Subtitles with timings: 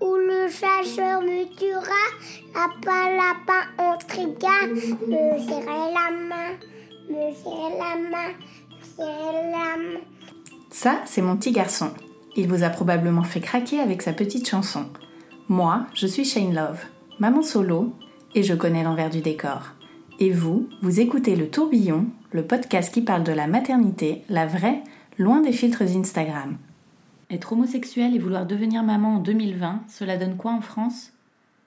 [0.00, 2.04] ou le chasseur me tuera.
[2.54, 3.94] Lapin, lapin, on.
[5.06, 6.52] Me serrer la main,
[7.08, 8.32] me serrer la main,
[8.98, 10.00] me la main.
[10.70, 11.90] Ça, c'est mon petit garçon.
[12.36, 14.86] Il vous a probablement fait craquer avec sa petite chanson.
[15.48, 16.80] Moi, je suis Shane Love,
[17.18, 17.92] maman solo,
[18.34, 19.72] et je connais l'envers du décor.
[20.20, 24.82] Et vous, vous écoutez Le Tourbillon, le podcast qui parle de la maternité, la vraie,
[25.18, 26.56] loin des filtres Instagram.
[27.30, 31.12] Être homosexuel et vouloir devenir maman en 2020, cela donne quoi en France?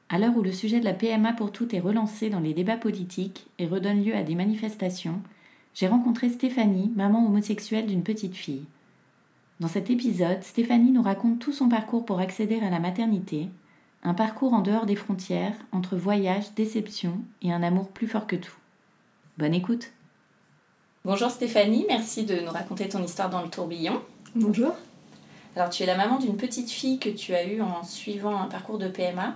[0.09, 2.77] À l'heure où le sujet de la PMA pour toutes est relancé dans les débats
[2.77, 5.19] politiques et redonne lieu à des manifestations,
[5.73, 8.65] j'ai rencontré Stéphanie, maman homosexuelle d'une petite fille.
[9.59, 13.49] Dans cet épisode, Stéphanie nous raconte tout son parcours pour accéder à la maternité,
[14.03, 18.35] un parcours en dehors des frontières, entre voyage, déception et un amour plus fort que
[18.35, 18.55] tout.
[19.37, 19.91] Bonne écoute
[21.03, 24.01] Bonjour Stéphanie, merci de nous raconter ton histoire dans le tourbillon.
[24.35, 24.73] Bonjour.
[25.57, 28.45] Alors tu es la maman d'une petite fille que tu as eue en suivant un
[28.45, 29.35] parcours de PMA,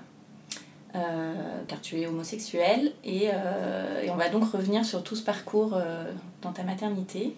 [0.94, 1.34] euh,
[1.68, 5.74] car tu es homosexuelle, et, euh, et on va donc revenir sur tout ce parcours
[5.74, 6.12] euh,
[6.44, 7.36] dans ta maternité.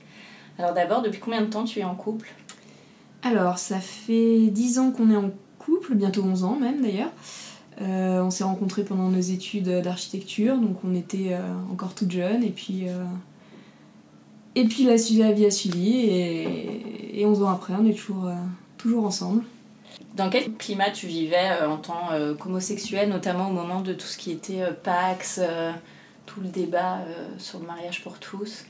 [0.59, 2.33] Alors d'abord, depuis combien de temps tu es en couple?
[3.21, 7.11] Alors, ça fait 10 ans qu'on est en couple, bientôt 11 ans même d'ailleurs.
[7.79, 11.37] On s'est rencontrés pendant nos études d'architecture, donc on était
[11.71, 12.83] encore toutes jeunes, et puis,
[14.55, 18.29] et puis la, la vie a suivi, et, et 11 ans après, on est toujours,
[18.83, 19.43] toujours ensemble.
[20.15, 24.05] Dans quel climat tu vivais euh, en tant euh, qu'homosexuel, notamment au moment de tout
[24.05, 25.39] ce qui était euh, Pax,
[26.25, 26.99] tout le débat
[27.37, 28.65] sur le mariage pour tous?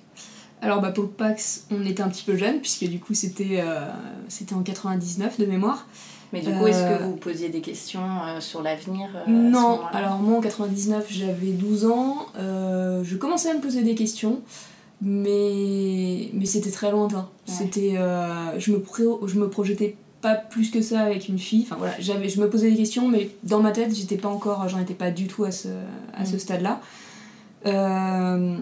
[0.62, 3.88] Alors, bah, pour Pax, on était un petit peu jeunes, puisque du coup, c'était euh,
[4.30, 5.88] c'était en 99 de mémoire.
[6.32, 9.82] Mais du coup, est-ce que vous posiez des questions euh, sur l'avenir à ce Non,
[9.92, 14.42] alors moi en 99 j'avais 12 ans, je commençais à me poser des questions,
[15.02, 17.30] mais, mais c'était très lointain.
[17.48, 17.54] Ouais.
[17.54, 17.96] C'était,
[18.58, 21.94] je, me pro- je me projetais pas plus que ça avec une fille, enfin voilà,
[22.00, 24.94] j'avais, je me posais des questions, mais dans ma tête j'étais pas encore, j'en étais
[24.96, 25.68] pas du tout à ce,
[26.16, 26.40] à ce Mm.
[26.40, 26.82] stade-là.
[27.66, 28.58] Euh,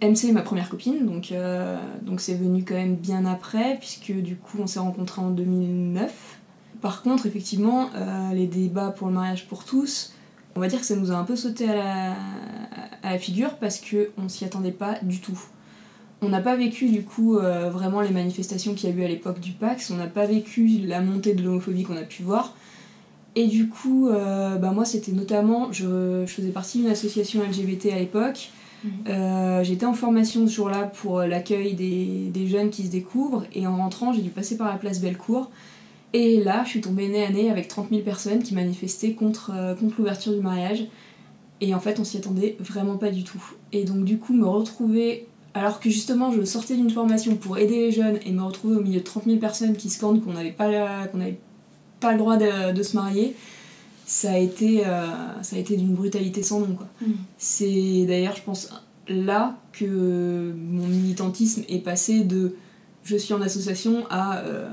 [0.00, 4.12] MC est ma première copine, donc euh, donc c'est venu quand même bien après, puisque
[4.12, 6.38] du coup on s'est rencontrés en 2009.
[6.80, 10.14] Par contre, effectivement, euh, les débats pour le mariage pour tous,
[10.56, 12.12] on va dire que ça nous a un peu sauté à la,
[13.02, 15.38] à la figure parce qu'on s'y attendait pas du tout.
[16.22, 19.08] On n'a pas vécu du coup euh, vraiment les manifestations qu'il y a eu à
[19.08, 22.54] l'époque du Pax, on n'a pas vécu la montée de l'homophobie qu'on a pu voir.
[23.36, 27.86] Et du coup, euh, bah moi c'était notamment, je, je faisais partie d'une association LGBT
[27.92, 28.50] à l'époque.
[28.84, 28.90] Mhm.
[29.08, 33.66] Euh, J'étais en formation ce jour-là pour l'accueil des, des jeunes qui se découvrent et
[33.66, 35.50] en rentrant j'ai dû passer par la place Bellecour
[36.12, 39.52] et là, je suis tombée nez à nez avec 30 000 personnes qui manifestaient contre,
[39.78, 40.86] contre l'ouverture du mariage.
[41.60, 43.42] Et en fait, on s'y attendait vraiment pas du tout.
[43.72, 47.76] Et donc, du coup, me retrouver, alors que justement, je sortais d'une formation pour aider
[47.76, 50.52] les jeunes, et me retrouver au milieu de 30 000 personnes qui scandent qu'on n'avait
[50.52, 51.38] pas, la- qu'on n'avait
[52.00, 53.34] pas le droit de, de se marier,
[54.06, 55.06] ça a été, euh,
[55.42, 56.74] ça a été d'une brutalité sans nom.
[56.74, 56.86] Quoi.
[57.02, 57.14] Mhm.
[57.38, 58.70] C'est d'ailleurs, je pense,
[59.08, 62.54] là que mon militantisme est passé de
[63.02, 64.68] je suis en association à, euh,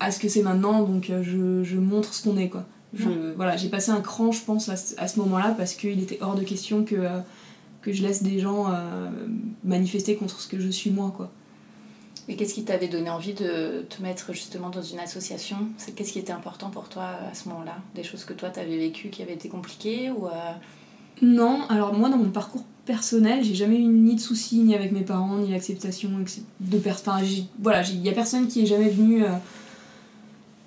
[0.00, 2.48] à ce que c'est maintenant, donc euh, je, je montre ce qu'on est.
[2.48, 2.64] quoi.
[2.92, 6.00] Je, voilà, j'ai passé un cran, je pense, à, ce- à ce moment-là, parce qu'il
[6.02, 7.20] était hors de question que, euh,
[7.82, 9.08] que je laisse des gens euh,
[9.64, 11.12] manifester contre ce que je suis moi.
[11.16, 11.30] quoi.
[12.28, 15.56] Et qu'est-ce qui t'avait donné envie de te mettre justement dans une association?
[15.96, 17.78] Qu'est-ce qui était important pour toi à ce moment-là?
[17.94, 20.30] Des choses que toi t'avais vécues qui avaient été compliquées ou euh,
[21.22, 24.92] Non, alors moi dans mon parcours personnel, j'ai jamais eu ni de soucis ni avec
[24.92, 26.10] mes parents, ni l'acceptation
[26.60, 27.14] de personnes.
[27.14, 27.24] Enfin,
[27.60, 29.30] voilà, il y a personne qui est jamais venu euh,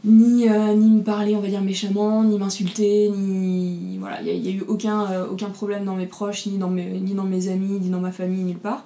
[0.05, 3.97] ni, euh, ni me parler, on va dire méchamment, ni m'insulter, ni.
[3.99, 6.99] Voilà, il n'y a, eu aucun, euh, aucun problème dans mes proches, ni dans mes,
[6.99, 8.83] ni dans mes amis, ni dans ma famille, nulle part.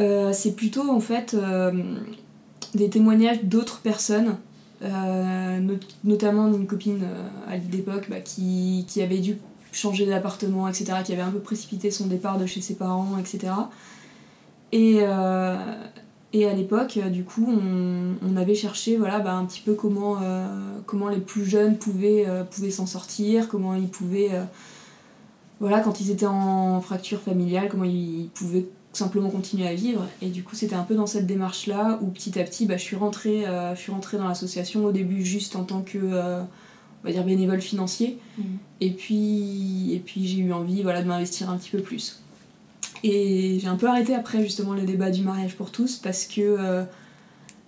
[0.00, 1.36] Euh, c'est plutôt en fait
[2.74, 4.36] des témoignages d'autres personnes,
[4.82, 7.04] not- notamment d'une copine
[7.48, 9.38] à l'époque bah, qui, qui avait dû
[9.70, 13.52] changer d'appartement, etc., qui avait un peu précipité son départ de chez ses parents, etc.
[14.72, 15.00] Et,
[16.34, 19.74] et à l'époque, euh, du coup, on, on avait cherché voilà, bah, un petit peu
[19.74, 20.48] comment, euh,
[20.84, 24.42] comment les plus jeunes pouvaient, euh, pouvaient s'en sortir, comment ils pouvaient, euh,
[25.60, 30.04] voilà, quand ils étaient en fracture familiale, comment ils pouvaient simplement continuer à vivre.
[30.22, 32.82] Et du coup, c'était un peu dans cette démarche-là où petit à petit, bah, je,
[32.82, 33.44] suis rentrée,
[33.74, 37.60] je suis rentrée dans l'association au début juste en tant que on va dire bénévole
[37.60, 38.18] financier.
[38.38, 38.42] Mm.
[38.80, 42.23] Et puis, et puis j'ai eu envie voilà, de m'investir un petit peu plus.
[43.04, 46.84] Et j'ai un peu arrêté après justement le débat du mariage pour tous parce que,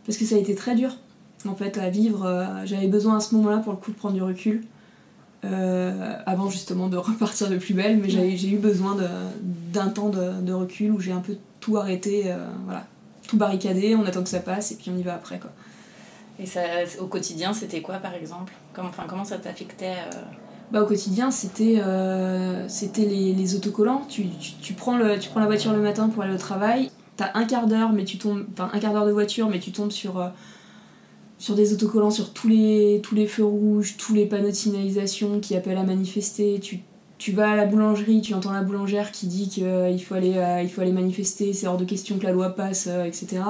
[0.06, 0.96] parce que ça a été très dur
[1.46, 2.62] en fait à vivre.
[2.64, 4.64] J'avais besoin à ce moment-là pour le coup de prendre du recul.
[5.44, 8.96] Euh, avant justement de repartir de plus belle, mais j'ai eu besoin
[9.42, 12.86] d'un temps de, recul où j'ai un peu tout arrêté, euh, voilà,
[13.28, 15.50] tout barricadé, on attend que ça passe et puis on y va après quoi.
[16.38, 16.44] Et
[17.00, 18.52] au quotidien, c'était quoi par exemple?
[18.74, 20.20] Comment, ça t'affectait euh?
[20.72, 21.80] Bah, Au quotidien, c'était
[22.68, 24.06] c'était les, autocollants.
[24.08, 24.24] Tu,
[24.74, 28.18] prends la voiture le matin pour aller au travail, t'as un quart d'heure, mais tu
[28.18, 30.20] tombes, un quart d'heure de voiture, mais tu tombes sur
[31.38, 35.40] sur des autocollants sur tous les, tous les feux rouges, tous les panneaux de signalisation
[35.40, 36.60] qui appellent à manifester.
[36.60, 40.68] Tu, vas à la boulangerie, tu entends la boulangère qui dit qu'il euh, faut, euh,
[40.68, 43.42] faut aller manifester, c'est hors de question que la loi passe, euh, etc.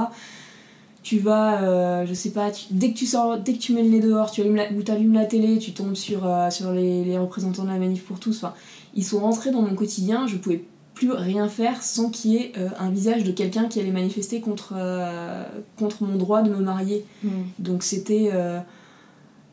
[1.07, 4.01] Tu vas, je sais pas, dès, que tu sors, dès que tu mets le nez
[4.01, 7.63] dehors, tu allumes la, ou allumes la télé, tu tombes sur, sur les, les, représentants
[7.63, 8.39] de la manif pour tous.
[8.39, 8.55] Enfin,
[8.97, 10.65] ils sont rentrés dans mon quotidien, je pouvais
[10.97, 14.41] plus rien faire sans qu'il y ait euh, un visage de quelqu'un qui allait manifester
[14.41, 15.45] contre, euh,
[15.79, 17.05] contre mon droit de me marier.
[17.23, 17.29] Mm.
[17.59, 18.59] Donc c'était euh,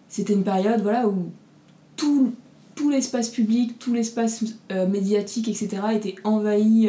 [0.07, 1.31] c'était une période voilà, où
[1.97, 2.33] tout,
[2.75, 5.69] tout l'espace public, tout l'espace médiatique, etc.
[5.93, 6.87] était envahi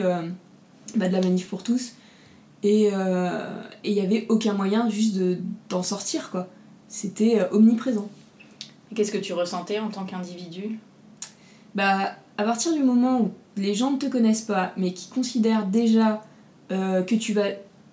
[0.94, 1.94] bah, de la manif pour tous.
[2.64, 2.90] Et
[3.84, 5.20] il n'y avait aucun moyen juste
[5.68, 6.30] d'en sortir.
[6.30, 6.48] quoi.
[6.88, 8.08] C'était omniprésent.
[8.94, 10.78] Qu'est-ce que tu ressentais en tant qu'individu?
[11.74, 15.66] Bah, à partir du moment où les gens ne te connaissent pas, mais qui considèrent
[15.66, 16.24] déjà
[16.72, 17.48] euh, que tu vas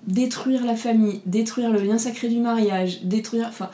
[0.07, 3.47] détruire la famille, détruire le lien sacré du mariage, détruire.
[3.47, 3.69] Enfin,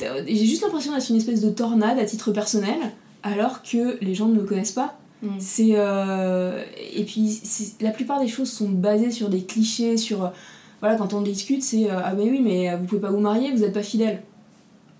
[0.00, 2.78] j'ai juste l'impression d'être une espèce de tornade à titre personnel,
[3.22, 4.98] alors que les gens ne me connaissent pas.
[5.22, 5.28] Mm.
[5.38, 6.62] C'est euh,
[6.92, 7.40] et puis
[7.80, 10.32] la plupart des choses sont basées sur des clichés, sur
[10.80, 13.52] voilà quand on discute c'est euh, ah mais oui mais vous pouvez pas vous marier,
[13.52, 14.22] vous êtes pas fidèle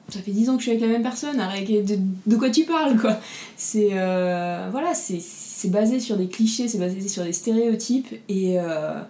[0.08, 2.64] ça fait 10 ans que je suis avec la même personne, de, de quoi tu
[2.64, 3.18] parles quoi
[3.56, 9.00] C'est euh, voilà, c'est basé sur des clichés, c'est basé sur des stéréotypes et euh,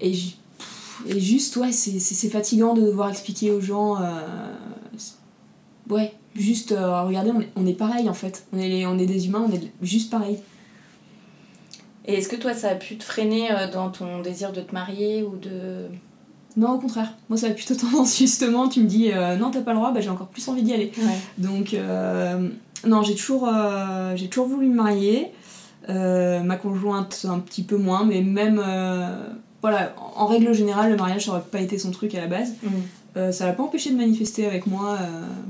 [0.00, 0.12] et,
[1.06, 4.04] et, juste ouais, c'est fatigant de devoir expliquer aux gens euh,
[5.88, 8.46] ouais, juste regardez, on est, on est, pareil en fait.
[8.52, 10.38] On est on est des humains, on est juste pareil.
[12.06, 15.22] Et est-ce que toi ça a pu te freiner dans ton désir de te marier
[15.22, 15.88] ou de
[16.56, 17.12] non, au contraire.
[17.28, 19.92] Moi, ça a plutôt tendance, justement, tu me dis euh, non, t'as pas le droit,
[19.92, 20.90] bah, j'ai encore plus envie d'y aller.
[21.38, 22.48] Donc, euh,
[22.86, 25.32] non, j'ai toujours, euh, j'ai toujours voulu me marier.
[25.88, 28.62] ma conjointe, un petit peu moins, mais même.
[29.60, 32.54] voilà, en règle générale, le mariage, ça aurait pas été son truc à la base.
[32.62, 32.68] Mm.
[33.32, 34.98] Ça l'a pas empêché de manifester avec moi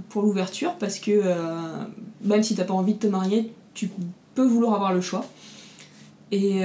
[0.08, 1.20] pour l'ouverture parce que
[2.22, 3.90] même si t'as pas envie de te marier, tu
[4.34, 5.24] peux vouloir avoir le choix.
[6.30, 6.64] Et,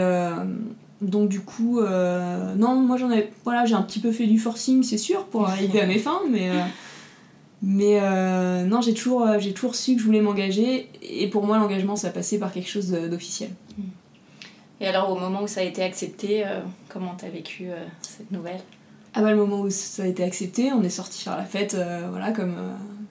[1.01, 4.37] donc du coup, euh, non, moi j'en ai, voilà, j'ai un petit peu fait du
[4.37, 6.61] forcing, c'est sûr, pour arriver à mes fins, mais, euh,
[7.63, 11.57] mais euh, non, j'ai toujours, j'ai toujours su que je voulais m'engager, et pour moi
[11.57, 13.49] l'engagement ça passait par quelque chose d'officiel.
[14.79, 16.43] Et alors au moment où ça a été accepté,
[16.87, 17.67] comment t'as vécu
[18.01, 18.61] cette nouvelle?
[19.13, 21.75] Ah bah le moment où ça a été accepté, on est sorti faire la fête,
[22.09, 22.55] voilà, comme,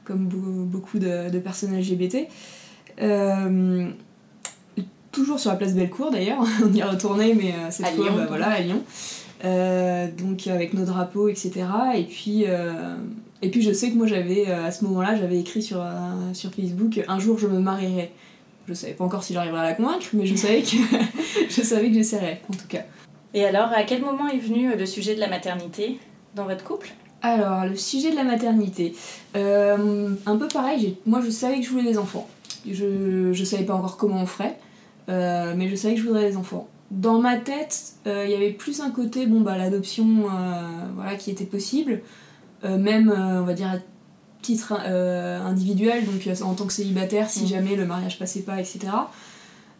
[0.04, 2.26] comme beaucoup de, de personnes LGBT
[5.12, 8.26] toujours sur la place Bellecour d'ailleurs, on y est retourné, mais euh, cette fois bah,
[8.28, 8.82] voilà, à Lyon.
[9.44, 11.52] Euh, donc avec nos drapeaux, etc.
[11.96, 12.94] Et puis, euh,
[13.40, 15.82] et puis je sais que moi j'avais, à ce moment-là, j'avais écrit sur,
[16.34, 18.12] sur Facebook Un jour je me marierai.
[18.68, 20.76] Je savais pas encore si j'arriverais à la convaincre, mais je savais que
[21.48, 22.84] je savais que j'essaierais, en tout cas.
[23.34, 25.98] Et alors, à quel moment est venu le sujet de la maternité
[26.34, 26.90] dans votre couple?
[27.22, 28.94] Alors, le sujet de la maternité,
[29.34, 32.28] un peu pareil, moi je savais que je voulais des enfants.
[32.68, 34.58] Je, je savais pas encore comment on ferait.
[35.10, 36.68] Euh, mais je savais que je voudrais des enfants.
[36.90, 40.62] Dans ma tête, euh, il y avait plus un côté, bon, bah, l'adoption euh,
[40.94, 42.02] voilà, qui était possible,
[42.62, 43.76] même, on va dire, à
[44.42, 47.46] titre individuel, donc en tant que célibataire, si mm.
[47.46, 48.80] jamais le mariage passait pas, etc.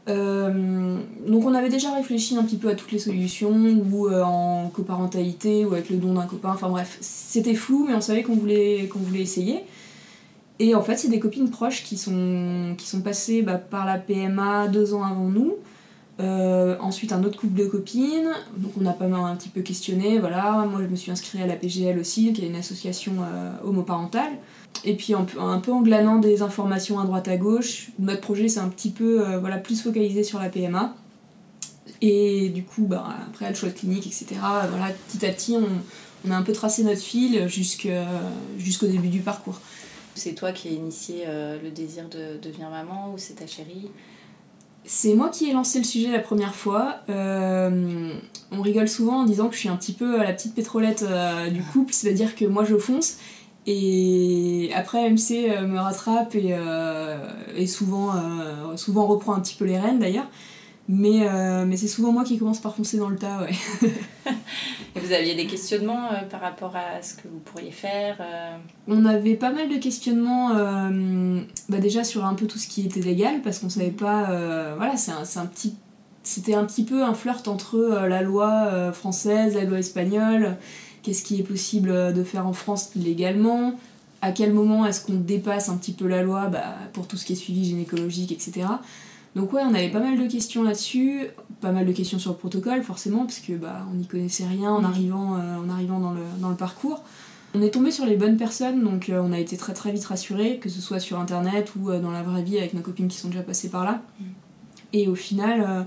[0.07, 3.55] donc on avait déjà réfléchi un petit peu à toutes les solutions,
[3.93, 8.01] ou en coparentalité, ou avec le don d'un copain, enfin bref, c'était flou, mais on
[8.01, 9.61] savait qu'on voulait, qu'on voulait essayer.
[10.61, 13.97] Et en fait, c'est des copines proches qui sont, qui sont passées bah, par la
[13.97, 15.55] PMA deux ans avant nous.
[16.21, 18.31] Euh, ensuite, un autre couple de copines.
[18.57, 20.19] Donc, on a pas mal un petit peu questionné.
[20.19, 23.53] Voilà, moi, je me suis inscrite à la PGL aussi, qui est une association euh,
[23.65, 24.33] homoparentale.
[24.85, 28.49] Et puis, un, un, peu en glanant des informations à droite à gauche, notre projet
[28.49, 30.95] s'est un petit peu euh, voilà, plus focalisé sur la PMA.
[32.03, 35.67] Et du coup, bah, après, le choix de clinique, etc., voilà, petit à petit, on,
[36.29, 39.61] on a un peu tracé notre fil jusqu'au début du parcours.
[40.15, 43.89] C'est toi qui as initié euh, le désir de devenir maman ou c'est ta chérie?
[44.85, 46.97] C'est moi qui ai lancé le sujet la première fois.
[47.09, 48.13] Euh,
[48.51, 51.51] on rigole souvent en disant que je suis un petit peu la petite pétrolette euh,
[51.51, 53.19] du couple, c'est-à-dire que moi je fonce
[53.67, 56.57] et après MC me rattrape et,
[57.57, 58.15] et souvent,
[58.77, 60.27] souvent reprend un petit peu les rênes d'ailleurs.
[60.93, 63.53] Mais, euh, mais c'est souvent moi qui commence par foncer dans le tas, ouais.
[64.97, 68.57] Et vous aviez des questionnements euh, par rapport à ce que vous pourriez faire euh
[68.89, 70.49] On avait pas mal de questionnements,
[71.69, 74.75] bah déjà sur un peu tout ce qui était légal, parce qu'on savait pas.
[74.77, 75.77] voilà, c'est un, un, petit.
[76.25, 77.79] C'était un petit peu un flirt entre
[78.09, 80.57] la loi française, la loi espagnole,
[81.05, 83.75] qu'est-ce qui est possible de faire en France légalement,
[84.23, 87.25] à quel moment est-ce qu'on dépasse un petit peu la loi bah, pour tout ce
[87.25, 88.67] qui est suivi gynécologique, etc.
[89.37, 91.29] Donc ouais, on avait pas mal de questions là-dessus,
[91.61, 94.73] pas mal de questions sur le protocole forcément, parce que bah, on n'y connaissait rien
[94.73, 94.85] en mm.
[94.85, 97.05] arrivant, euh, en arrivant dans, le, dans le parcours.
[97.55, 100.05] On est tombé sur les bonnes personnes, donc euh, on a été très très vite
[100.05, 103.09] rassurés, que ce soit sur internet ou euh, dans la vraie vie avec nos copines
[103.09, 104.03] qui sont déjà passées par là.
[104.19, 104.25] Mm.
[104.93, 105.87] Et au final,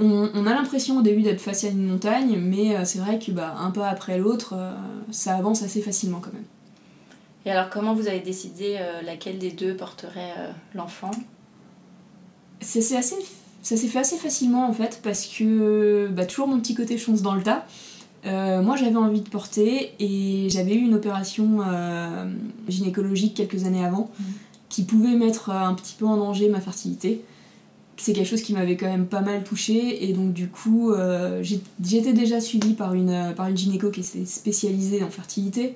[0.00, 3.30] on, on, a l'impression au début d'être face à une montagne, mais c'est vrai que
[3.30, 4.56] bah, un pas après l'autre,
[5.12, 6.42] ça avance assez facilement quand même.
[7.46, 10.32] Et alors comment vous avez décidé laquelle des deux porterait
[10.74, 11.12] l'enfant?
[12.64, 17.22] Ça s'est fait assez facilement en fait parce que bah, toujours mon petit côté chance
[17.22, 17.66] dans le tas.
[18.26, 22.24] Euh, moi j'avais envie de porter et j'avais eu une opération euh,
[22.68, 24.24] gynécologique quelques années avant mmh.
[24.70, 27.22] qui pouvait mettre un petit peu en danger ma fertilité.
[27.96, 31.42] C'est quelque chose qui m'avait quand même pas mal touchée et donc du coup euh,
[31.42, 35.74] j'étais déjà suivie par une, par une gynéco qui était spécialisée en fertilité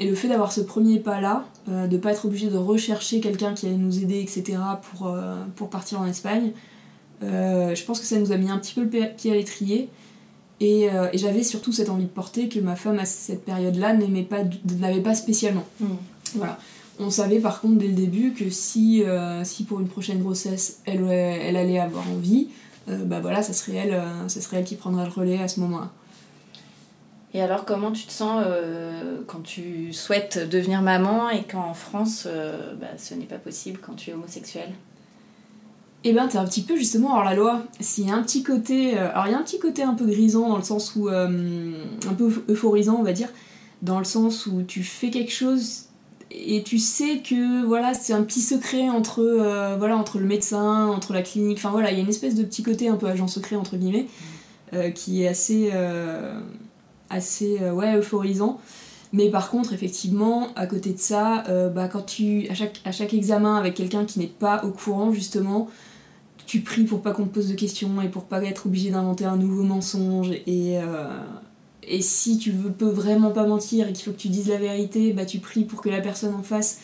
[0.00, 3.54] et le fait d'avoir ce premier pas-là, euh, de pas être obligé de rechercher quelqu'un
[3.54, 4.58] qui allait nous aider, etc.,
[4.90, 6.52] pour, euh, pour partir en Espagne,
[7.24, 9.88] euh, je pense que ça nous a mis un petit peu le pied à l'étrier.
[10.60, 14.42] Et, j'avais surtout cette envie de porter que ma femme à cette période-là n'aimait pas,
[14.80, 15.64] n'avait pas spécialement.
[15.80, 15.96] Hmm.
[16.34, 16.58] Voilà.
[16.98, 19.04] On savait par contre dès le début que si,
[19.44, 22.48] si pour une prochaine grossesse elle, elle allait avoir envie,
[22.88, 25.92] bah voilà, ça serait, elle, ça serait elle qui prendrait le relais à ce moment-là.
[27.34, 32.24] Et alors, comment tu te sens euh, quand tu souhaites devenir maman et qu'en France,
[32.26, 34.70] euh, bah, ce n'est pas possible quand tu es homosexuel?
[36.04, 37.62] Eh ben, t'es un petit peu justement hors la loi.
[37.80, 38.96] S'il y a un petit côté.
[38.96, 41.08] Euh, alors, il y a un petit côté un peu grisant dans le sens où.
[41.08, 43.28] un peu euphorisant, on va dire.
[43.82, 45.84] Dans le sens où tu fais quelque chose
[46.30, 49.22] et tu sais que voilà c'est un petit secret entre
[49.78, 52.42] voilà entre le médecin entre la clinique enfin voilà il y a une espèce de
[52.42, 54.06] petit côté un peu agent secret entre guillemets
[54.94, 55.70] qui est assez
[57.10, 58.60] assez euh, ouais, euphorisant.
[59.12, 63.56] Mais par contre, effectivement, à côté de ça, euh, bah, quand tu, à, chaque, examen
[63.56, 65.68] avec quelqu'un qui n'est pas au courant, justement,
[66.46, 69.24] tu pries pour pas qu'on te pose de questions et pour pas être obligé d'inventer
[69.24, 70.32] un nouveau mensonge.
[70.46, 71.08] Et, euh,
[72.00, 75.14] si tu veux, peux vraiment pas mentir et qu'il faut que tu dises la vérité,
[75.14, 76.78] bah, tu pries pour que la personne en face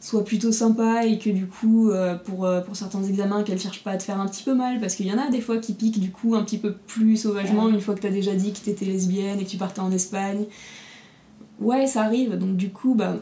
[0.00, 3.82] soit plutôt sympa et que du coup, euh, pour, euh, pour certains examens, qu'elle cherche
[3.82, 5.58] pas à te faire un petit peu mal, parce qu'il y en a des fois
[5.58, 8.52] qui piquent du coup un petit peu plus sauvagement une fois que t'as déjà dit
[8.52, 10.44] que t'étais lesbienne et que tu partais en Espagne.
[11.60, 13.16] Ouais, ça arrive, donc du coup, bah,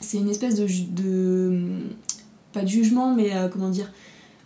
[0.00, 1.60] c'est une espèce de, de.
[2.52, 3.90] pas de jugement, mais euh, comment dire.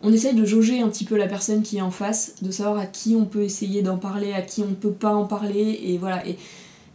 [0.01, 2.79] On essaye de jauger un petit peu la personne qui est en face, de savoir
[2.79, 5.99] à qui on peut essayer d'en parler, à qui on peut pas en parler, et
[5.99, 6.27] voilà.
[6.27, 6.37] Et,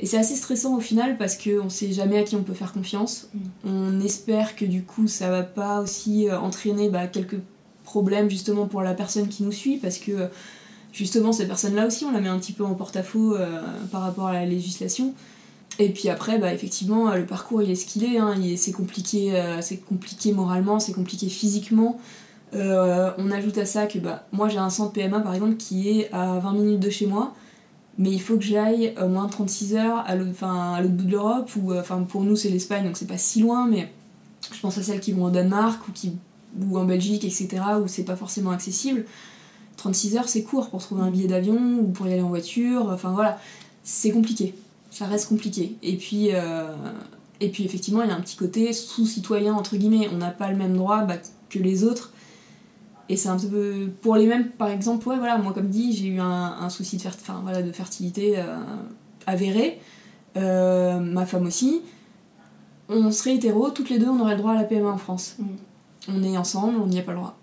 [0.04, 2.74] et c'est assez stressant au final parce qu'on sait jamais à qui on peut faire
[2.74, 3.30] confiance.
[3.34, 3.40] Mm.
[3.70, 7.40] On espère que du coup ça va pas aussi euh, entraîner bah, quelques
[7.86, 10.28] problèmes justement pour la personne qui nous suit parce que
[10.92, 13.62] justement cette personne-là aussi on la met un petit peu en porte-à-faux euh,
[13.94, 15.14] par rapport à la législation.
[15.80, 18.18] Et puis après, bah, effectivement, le parcours il est ce qu'il est.
[18.18, 18.36] Hein.
[18.58, 21.98] c'est compliqué, euh, c'est compliqué moralement, c'est compliqué physiquement.
[22.52, 26.12] on ajoute à ça que bah, moi j'ai un centre PMA par exemple qui est
[26.12, 27.34] à 20 minutes de chez moi
[27.98, 30.34] mais il faut que j'aille au moins 36 heures à l'autre
[30.90, 33.68] bout de l'Europe, ou euh, enfin pour nous c'est l'Espagne donc c'est pas si loin,
[33.68, 33.92] mais
[34.52, 36.14] je pense à celles qui vont au Danemark ou, qui,
[36.62, 39.06] ou en Belgique, etc., où c'est pas forcément accessible.
[39.78, 42.90] 36 heures c'est court pour trouver un billet d'avion ou pour y aller en voiture,
[42.92, 43.40] enfin voilà,
[43.84, 44.56] c'est compliqué,
[44.92, 45.76] ça reste compliqué.
[45.84, 46.68] Et puis, euh,
[47.42, 50.50] et puis effectivement il y a un petit côté sous-citoyen entre guillemets, on n'a pas
[50.50, 51.18] le même droit bah,
[51.50, 52.12] que les autres
[53.14, 53.92] et c'est un peu.
[54.02, 57.04] Pour les mêmes, par exemple, ouais, voilà, moi, comme dit, j'ai eu un, souci de,
[57.06, 58.58] enfin, voilà, de fertilité euh,
[59.28, 59.80] avéré.
[60.36, 61.82] Euh, ma femme aussi.
[62.90, 65.36] On serait hétéro, toutes les deux, on aurait le droit à la PMA en France.
[65.38, 65.46] Mm.
[66.08, 67.38] On est ensemble, on n'y a pas le droit.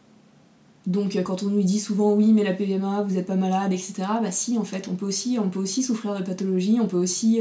[0.89, 3.71] Donc euh, quand on nous dit souvent oui mais la PMA vous êtes pas malade
[3.71, 6.87] etc bah si en fait on peut aussi on peut aussi souffrir de pathologie on
[6.87, 7.41] peut aussi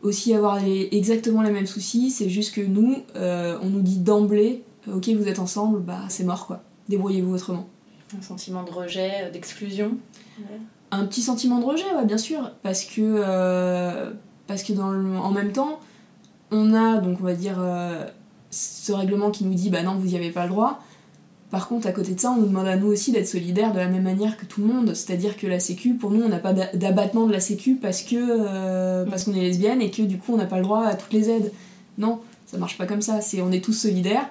[0.00, 5.10] aussi avoir exactement les mêmes soucis c'est juste que nous on nous dit d'emblée ok
[5.10, 7.68] vous êtes ensemble bah c'est mort quoi débrouillez-vous autrement.
[8.18, 9.96] Un sentiment de rejet, euh, d'exclusion
[10.90, 14.10] Un petit sentiment de rejet, ouais, bien sûr, parce que, euh,
[14.46, 14.88] parce que dans
[15.20, 15.80] en même temps,
[16.50, 18.04] on a, donc on va dire, euh,
[18.50, 20.82] ce règlement qui nous dit, bah non, vous n'y avez pas le droit.
[21.50, 23.78] Par contre, à côté de ça, on nous demande à nous aussi d'être solidaires de
[23.78, 24.94] la même manière que tout le monde.
[24.94, 28.02] C'est-à-dire que la Sécu, pour nous, on n'a pas d'a- d'abattement de la Sécu parce
[28.02, 30.84] que euh, parce qu'on est lesbienne et que du coup, on n'a pas le droit
[30.86, 31.52] à toutes les aides.
[31.98, 33.20] Non, ça marche pas comme ça.
[33.20, 34.28] C'est on est tous solidaires.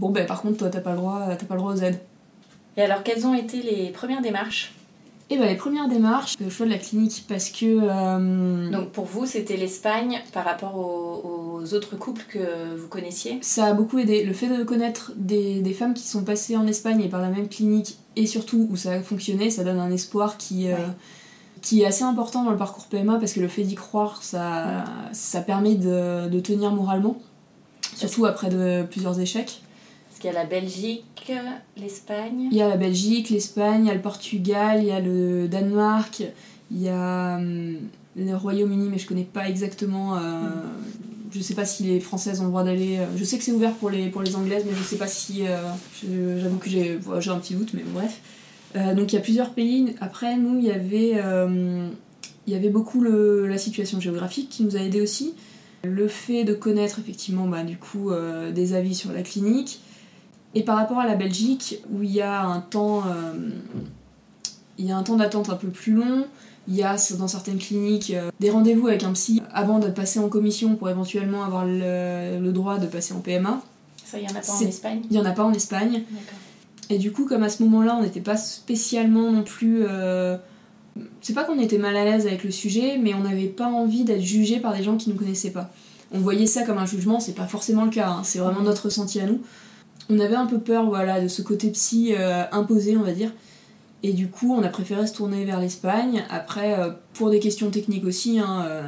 [0.00, 2.00] Bon, ben par contre, toi, t'as pas le droit, t'as pas le droit aux aides.
[2.78, 4.72] Et alors, quelles ont été les premières démarches?
[5.28, 9.04] Et ben les premières démarches, le choix de la clinique parce que euh, Donc pour
[9.04, 13.38] vous, c'était l'Espagne par rapport aux, aux autres couples que vous connaissiez?
[13.42, 14.24] ça a beaucoup aidé.
[14.24, 17.28] Le fait de connaître des, des femmes qui sont passées en Espagne et par la
[17.28, 20.76] même clinique, et surtout où ça a fonctionné, ça donne un espoir qui, euh,
[21.62, 24.84] qui est assez important dans le parcours PMA parce que le fait d'y croire, ça,
[25.12, 27.18] ça permet de, de tenir moralement,
[27.94, 29.62] surtout après de plusieurs échecs.
[30.20, 31.32] Parce qu'il y a la Belgique,
[31.78, 32.48] l'Espagne.
[32.50, 35.48] Il y a la Belgique, l'Espagne, il y a le Portugal, il y a le
[35.48, 36.22] Danemark,
[36.70, 37.76] il y a hum,
[38.16, 40.16] le Royaume-Uni, mais je connais pas exactement.
[40.16, 40.20] euh,
[41.32, 42.98] Je sais pas si les Françaises ont le droit d'aller.
[42.98, 45.06] euh, Je sais que c'est ouvert pour les, pour les Anglaises, mais je sais pas
[45.06, 45.46] si.
[45.46, 45.56] euh,
[46.38, 46.98] J'avoue que j'ai
[47.30, 48.20] un petit doute, mais bref.
[48.76, 49.94] Euh, donc il y a plusieurs pays.
[50.02, 51.88] Après, nous, il y avait, euh,
[52.46, 55.32] il y avait beaucoup le- la situation géographique qui nous a aidé aussi.
[55.82, 59.80] Le fait de connaître effectivement bah, du coup euh, des avis sur la clinique.
[60.54, 63.50] Et par rapport à la Belgique, où il y a un temps, euh,
[64.78, 66.26] il y a un temps d'attente un peu plus long,
[66.68, 70.18] il y a dans certaines cliniques euh, des rendez-vous avec un psy avant de passer
[70.18, 73.60] en commission pour éventuellement avoir le, le droit de passer en PMA.
[74.04, 76.02] Ça, il y en a pas en Espagne Il n'y en a pas en Espagne.
[76.88, 79.84] Et du coup, comme à ce moment-là, on n'était pas spécialement non plus.
[79.88, 80.36] euh,
[81.22, 84.02] C'est pas qu'on était mal à l'aise avec le sujet, mais on n'avait pas envie
[84.02, 85.70] d'être jugé par des gens qui ne nous connaissaient pas.
[86.12, 88.86] On voyait ça comme un jugement, c'est pas forcément le cas, hein, c'est vraiment notre
[88.86, 89.40] ressenti à nous.
[90.10, 93.32] On avait un peu peur voilà, de ce côté psy euh, imposé, on va dire.
[94.02, 96.24] Et du coup, on a préféré se tourner vers l'Espagne.
[96.30, 98.82] Après, euh, pour des questions techniques aussi, hein, euh,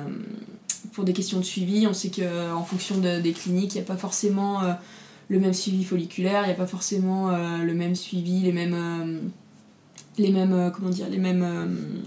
[0.93, 3.87] pour des questions de suivi, on sait qu'en fonction de- des cliniques, il n'y a
[3.87, 4.61] pas forcément
[5.29, 9.31] le même suivi folliculaire, il n'y a pas forcément le même suivi, les mêmes.
[10.19, 10.71] les mêmes.
[10.75, 12.03] comment dire Les mêmes.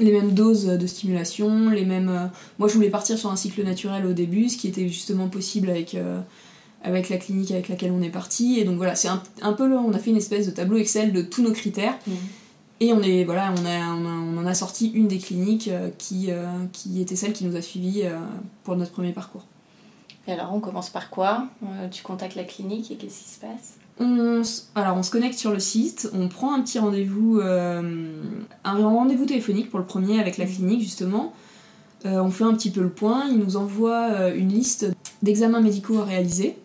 [0.00, 2.30] les mêmes doses de stimulation, les mêmes.
[2.58, 5.70] Moi, je voulais partir sur un cycle naturel au début, ce qui était justement possible
[5.70, 5.96] avec,
[6.82, 8.58] avec la clinique avec laquelle on est parti.
[8.58, 9.70] Et donc voilà, c'est un, un peu.
[9.76, 11.98] On a fait une espèce de tableau Excel de tous nos critères.
[12.06, 12.14] Mhm.
[12.82, 15.68] Et on, est, voilà, on, a, on, a- on en a sorti une des cliniques
[15.68, 18.16] euh, qui, euh, qui était celle qui nous a suivis euh,
[18.64, 19.44] pour notre premier parcours.
[20.26, 21.46] Et alors, on commence par quoi?
[21.62, 23.74] Euh, Tu contactes la clinique et qu'est-ce qui se passe?
[24.02, 24.40] On,
[24.76, 28.12] alors on se connecte sur le site, on prend un petit rendez-vous, un
[28.64, 31.34] rendez-vous téléphonique pour le premier avec la clinique justement.
[32.06, 34.86] On fait un petit peu le point, ils nous envoient une liste
[35.22, 36.56] d'examens médicaux à réaliser,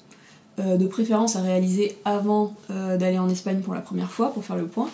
[0.57, 4.45] euh, de préférence à réaliser avant euh, d'aller en Espagne pour la première fois pour
[4.45, 4.87] faire le point.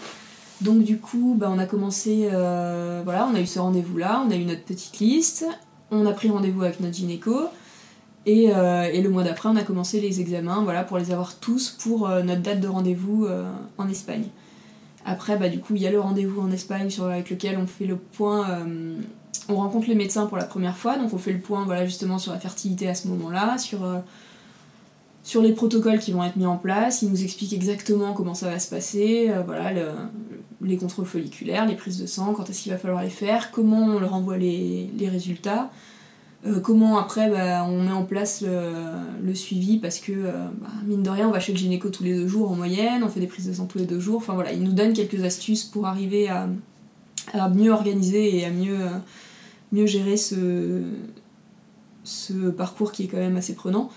[0.62, 4.32] Donc du coup, bah, on a commencé, euh, voilà, on a eu ce rendez-vous-là, on
[4.32, 5.46] a eu notre petite liste,
[5.92, 7.42] on a pris rendez-vous avec notre gynéco.
[8.26, 12.08] Et, le mois d'après, on a commencé les examens voilà, pour les avoir tous pour
[12.08, 13.28] notre date de rendez-vous
[13.80, 14.26] en Espagne.
[15.06, 17.66] Après, bah, du coup, il y a le rendez-vous en Espagne sur, avec lequel on
[17.66, 18.64] fait le point.
[19.50, 22.20] on rencontre les médecins pour la première fois, donc on fait le point voilà, justement
[22.20, 23.80] sur la fertilité à ce moment-là, sur,
[25.24, 27.02] sur les protocoles qui vont être mis en place.
[27.02, 29.92] Ils nous expliquent exactement comment ça va se passer, euh, voilà, le-
[30.64, 33.80] les contrôles folliculaires, les prises de sang, quand est-ce qu'il va falloir les faire, comment
[33.80, 35.72] on leur envoie les, résultats.
[36.46, 41.04] Euh, comment après bah, on met en place le, suivi parce que euh, bah, mine
[41.04, 43.20] de rien on va chez le gynéco tous les deux jours en moyenne, on fait
[43.20, 45.64] des prises de sang tous les deux jours, enfin voilà, il nous donne quelques astuces
[45.64, 46.48] pour arriver à,
[47.50, 50.82] mieux organiser et à mieux, gérer ce,
[52.04, 53.92] ce parcours qui est quand même assez prenant.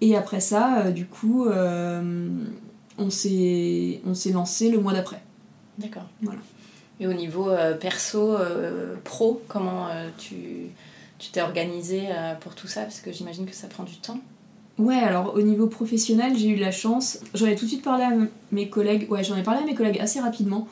[0.00, 2.28] Et après ça, euh, du coup, euh,
[2.98, 5.22] on s'est on s'est lancé le mois d'après.
[5.78, 6.06] D'accord.
[6.22, 6.40] Voilà.
[7.00, 8.36] Et au niveau euh, perso,
[9.04, 10.70] pro, comment tu
[11.18, 12.82] tu t'es organisé euh, pour tout ça?
[12.82, 14.20] Parce que j'imagine que ça prend du temps.
[14.78, 17.20] Ouais, alors au niveau professionnel, j'ai eu la chance.
[17.32, 18.12] J'en ai tout de suite parlé à
[18.52, 19.10] mes collègues.
[19.10, 20.68] Ouais, j'en ai parlé à mes collègues assez rapidement.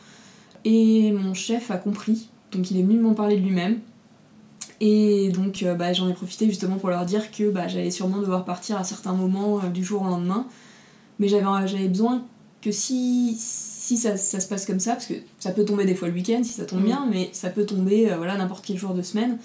[0.67, 2.29] Et mon chef a compris.
[2.53, 3.79] Donc il est venu m'en parler de lui-même.
[4.87, 8.19] Et donc euh, bah, j'en ai profité justement pour leur dire que bah, j'allais sûrement
[8.19, 10.47] devoir partir à certains moments euh, du jour au lendemain.
[11.19, 12.23] Mais j'avais, besoin
[12.61, 15.95] que si, si ça, ça se passe comme ça, parce que ça peut tomber des
[15.95, 16.85] fois le week-end si ça tombe Mhm.
[16.85, 19.39] bien, mais ça peut tomber euh, voilà, n'importe quel jour de semaine.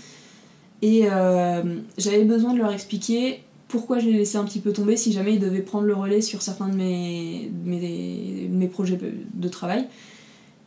[0.82, 4.98] Et euh, j'avais besoin de leur expliquer pourquoi je les laissais un petit peu tomber
[4.98, 8.68] si jamais ils devaient prendre le relais sur certains de mes, de mes, de mes
[8.68, 9.00] projets
[9.34, 9.86] de travail.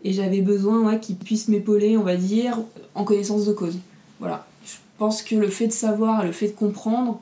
[0.02, 2.58] Et j'avais besoin ouais, qu'ils puissent m'épauler, on va dire,
[2.94, 3.76] en connaissance de cause.
[4.18, 4.46] Voilà.
[5.03, 7.19] Pense que le fait de savoir, le fait de comprendre,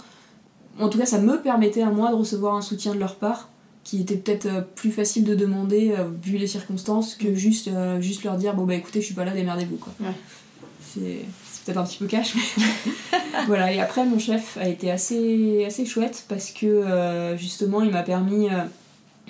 [0.78, 3.48] en tout cas ça me permettait à moi de recevoir un soutien de leur part
[3.84, 7.98] qui était peut-être euh, plus facile de demander euh, vu les circonstances que juste, euh,
[7.98, 9.94] juste leur dire bon bah écoutez je suis pas là démerdez-vous quoi.
[9.98, 10.12] Ouais.
[10.82, 11.24] C'est
[11.64, 15.86] peut-être un petit peu cash mais voilà et après mon chef a été assez, assez
[15.86, 18.60] chouette parce que euh, justement il m'a permis euh,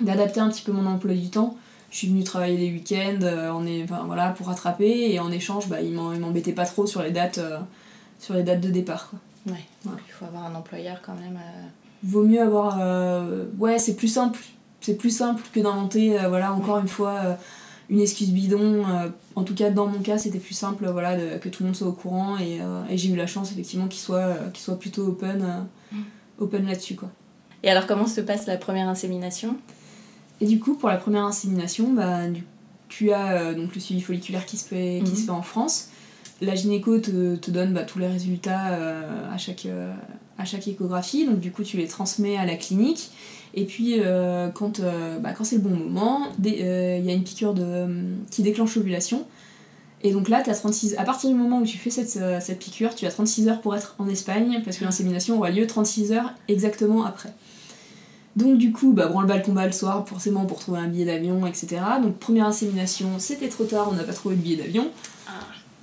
[0.01, 1.55] d'adapter un petit peu mon emploi du temps.
[1.89, 3.19] Je suis venue travailler les week-ends
[3.53, 7.11] on est, voilà, pour rattraper et en échange, bah, ils m'embêtaient pas trop sur les
[7.11, 7.39] dates,
[8.21, 9.09] sur les dates de départ.
[9.09, 9.19] Quoi.
[9.53, 9.65] Ouais.
[9.85, 11.37] Il faut avoir un employeur quand même.
[12.03, 12.79] Vaut mieux avoir.
[13.59, 14.39] ouais, c'est plus simple.
[14.79, 17.37] C'est plus simple que d'inventer, voilà, encore une fois
[17.91, 18.83] une excuse bidon.
[18.87, 21.75] Euh, en tout cas, dans mon cas, c'était plus simple voilà, que tout le monde
[21.75, 25.05] soit au courant et, euh, j'ai eu la chance effectivement qu'il soit, euh, soit plutôt
[25.07, 25.97] open, mm.
[26.39, 26.95] open là-dessus.
[26.95, 27.11] Quoi.
[27.61, 29.57] Et alors, comment se passe la première insémination?
[30.39, 32.21] Et du coup, pour la première insémination, bah,
[32.87, 35.25] tu as donc, le suivi folliculaire qui se fait, qui se mm-hmm.
[35.25, 35.89] fait en France.
[36.41, 38.77] La gynéco te, donne bah, tous les résultats
[39.31, 39.67] à, chaque,
[40.37, 43.11] à chaque échographie, donc du coup, tu les transmets à la clinique.
[43.53, 47.13] Et puis, euh, quand, euh, bah, quand c'est le bon moment, euh, il y a
[47.13, 47.87] une piqûre de,
[48.29, 49.25] qui déclenche l'ovulation.
[50.03, 53.05] Et donc là, as 36, à partir du moment où tu fais cette, piqûre, tu
[53.05, 57.05] as 36 heures pour être en Espagne, parce que l'insémination aura lieu 36 heures exactement
[57.05, 57.33] après.
[58.35, 61.81] Donc du coup, bah, branle-balle combat le soir, forcément pour trouver un billet d'avion, etc.
[62.01, 64.89] Donc première insémination, c'était trop tard, on n'a pas trouvé le billet d'avion.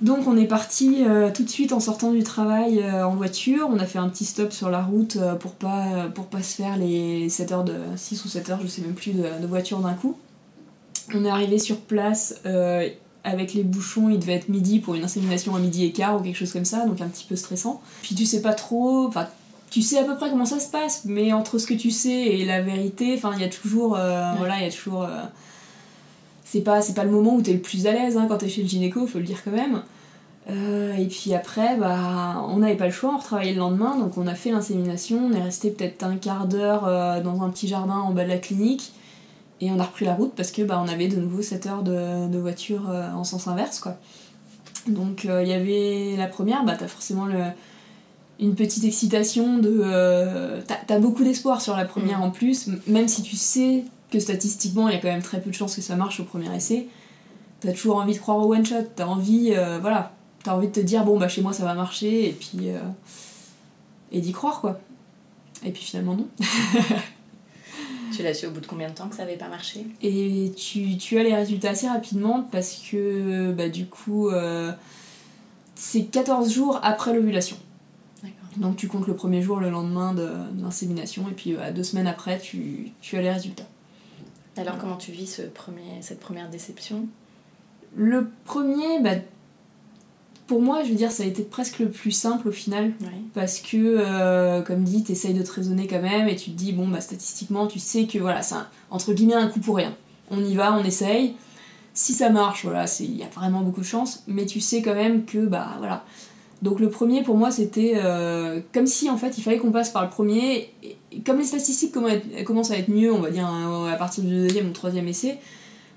[0.01, 3.67] Donc on est parti euh, tout de suite en sortant du travail euh, en voiture.
[3.69, 6.55] On a fait un petit stop sur la route euh, pour, pas, pour pas se
[6.55, 9.79] faire les 7 heures de 6 ou 7 heures, je sais même plus, de, voiture
[9.79, 10.17] d'un coup.
[11.13, 12.35] On est arrivé sur place
[13.25, 16.23] avec les bouchons, il devait être midi pour une insémination à midi et quart ou
[16.23, 17.81] quelque chose comme ça, donc un petit peu stressant.
[18.01, 19.27] Puis tu sais pas trop, enfin
[19.69, 22.09] tu sais à peu près comment ça se passe, mais entre ce que tu sais
[22.09, 25.05] et la vérité, enfin il y a toujours, voilà, il y a toujours
[26.51, 28.49] c'est pas, c'est pas le moment où t'es le plus à l'aise hein, quand t'es
[28.49, 29.83] chez le gynéco, faut le dire quand même.
[30.49, 34.17] Euh, et puis après, bah, on n'avait pas le choix, on retravaillait le lendemain, donc
[34.17, 37.67] on a fait l'insémination, on est resté peut-être un quart d'heure euh, dans un petit
[37.67, 38.93] jardin en bas de la clinique,
[39.61, 41.83] et on a repris la route parce que bah, on avait de nouveau 7 heures
[41.83, 43.79] de, voiture euh, en sens inverse.
[43.79, 43.97] quoi.
[44.87, 47.43] Donc il y avait la première, bah, t'as forcément le,
[48.39, 49.83] une petite excitation de...
[50.87, 52.23] t'as, beaucoup d'espoir sur la première mm.
[52.23, 55.49] en plus, même si tu sais que statistiquement, il y a quand même très peu
[55.49, 56.87] de chances que ça marche au premier essai.
[57.59, 60.73] T'as toujours envie de croire au one shot, t'as envie, euh, voilà, t'as envie de
[60.73, 62.79] te dire bon bah chez moi ça va marcher et puis euh,
[64.11, 64.79] et d'y croire quoi.
[65.65, 66.27] Et puis finalement non.
[68.15, 69.85] tu l'as su au bout de combien de temps que ça avait pas marché?
[70.01, 74.71] Et tu, tu, as les résultats assez rapidement parce que bah du coup euh,
[75.75, 77.57] c'est 14 jours après l'ovulation.
[78.55, 82.39] Donc tu comptes le premier jour, le lendemain de, l'insémination, et puis deux semaines après,
[82.39, 83.67] tu, tu as les résultats.
[84.59, 87.07] Alors comment tu vis ce premier, cette première déception?
[87.95, 89.15] Le premier, bah,
[90.47, 92.91] pour moi, je veux dire, ça a été presque le plus simple au final.
[93.33, 96.73] Parce que, euh, comme dit, t'essayes de te raisonner quand même et tu te dis,
[96.73, 98.55] bon, bah statistiquement, tu sais que voilà, c'est
[98.89, 99.95] entre guillemets un coup pour rien.
[100.29, 101.35] On y va, on essaye.
[101.93, 104.93] Si ça marche, voilà, il y a vraiment beaucoup de chance, mais tu sais quand
[104.93, 106.03] même que, bah voilà,
[106.61, 109.89] donc le premier pour moi c'était euh, comme si en fait il fallait qu'on passe
[109.89, 110.69] par le premier.
[110.83, 111.95] Et, comme les statistiques
[112.45, 115.39] commencent à être mieux, on va dire à partir du deuxième ou troisième essai,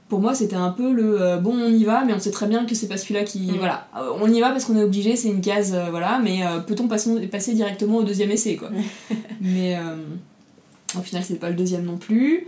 [0.08, 2.46] pour moi c'était un peu le euh, bon on y va mais on sait très
[2.46, 3.40] bien que c'est pas celui-là qui...
[3.40, 3.56] Mm.
[3.58, 6.88] Voilà, euh, on y va parce qu'on est obligé, c'est une case, voilà, mais peut-on
[6.88, 8.70] passer, passer, directement au deuxième essai quoi.
[9.40, 9.76] mais
[10.96, 12.46] au final c'est pas le deuxième non plus.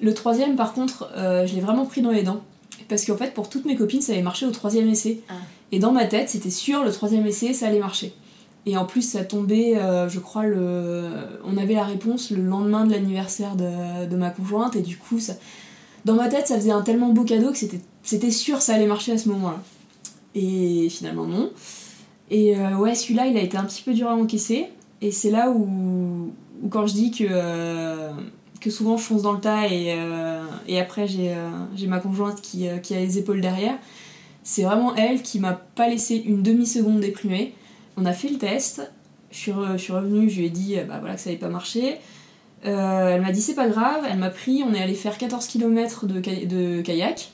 [0.00, 2.42] Le troisième par contre je l'ai vraiment pris dans les dents.
[2.88, 5.20] Parce qu'en fait pour toutes mes copines ça avait marché au troisième essai.
[5.28, 5.34] Ah.
[5.72, 8.12] Et dans ma tête, c'était sûr, le troisième essai, ça allait marcher.
[8.66, 11.08] Et en plus, ça tombait, euh, je crois, le...
[11.44, 15.34] on avait la réponse le lendemain de l'anniversaire de, ma conjointe, et du coup, ça...
[16.04, 17.58] dans ma tête, ça faisait un tellement beau cadeau que
[18.02, 19.62] c'était sûr ça allait marcher à ce moment-là.
[20.34, 21.50] Et finalement, non.
[22.30, 24.66] Et euh, ouais, celui-là, il a été un petit peu dur à encaisser,
[25.00, 26.32] et c'est là où,
[26.70, 28.12] quand je dis que, euh,
[28.66, 29.96] que souvent je fonce dans le tas, et,
[30.68, 33.78] et après j'ai ma conjointe qui, qui a les épaules derrière,
[34.42, 37.54] c'est vraiment elle qui m'a pas laissé une demi-seconde déprimer.
[37.96, 38.90] On a fait le test,
[39.30, 39.52] je suis,
[39.92, 41.98] revenue, je lui ai dit bah voilà que ça n'avait pas marché.
[42.64, 45.46] Euh, elle m'a dit c'est pas grave, elle m'a pris, on est allé faire 14
[45.46, 47.28] km de, de, kayak.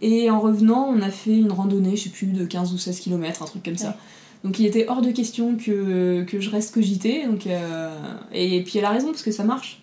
[0.00, 3.00] Et en revenant, on a fait une randonnée, je sais plus, de 15 ou 16
[3.00, 3.96] km, un truc comme ça.
[4.44, 7.26] Donc il était hors de question que, je reste cogité.
[7.26, 7.90] Donc, euh,
[8.32, 9.81] et, puis elle a raison parce que ça marche.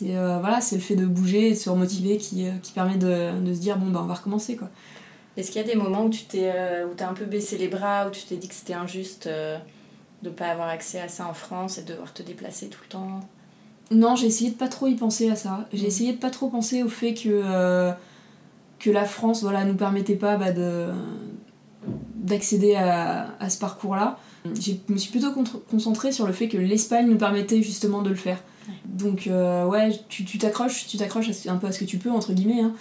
[0.00, 3.38] C'est euh, voilà, c'est le fait de bouger et de se remotiver qui, permet de,
[3.38, 4.70] de, se dire bon bah on va recommencer quoi.
[5.36, 7.68] Est-ce qu'il y a des moments où tu t'es euh, où un peu baissé les
[7.68, 9.58] bras, où tu t'es dit que c'était injuste euh,
[10.22, 12.80] de ne pas avoir accès à ça en France et de devoir te déplacer tout
[12.82, 13.20] le temps?
[13.90, 15.68] Non, j'ai essayé de pas trop y penser à ça.
[15.72, 15.86] J'ai mm.
[15.86, 17.92] essayé de pas trop penser au fait que, euh,
[18.78, 20.88] que la France voilà, nous permettait pas bah, de
[22.14, 24.18] d'accéder à, à, ce parcours-là.
[24.44, 25.32] Je me suis plutôt
[25.70, 28.42] concentrée sur le fait que l'Espagne nous permettait justement de le faire.
[28.84, 32.60] Donc ouais, tu t'accroches, tu t'accroches un peu à ce que tu peux entre guillemets.
[32.60, 32.72] Hein.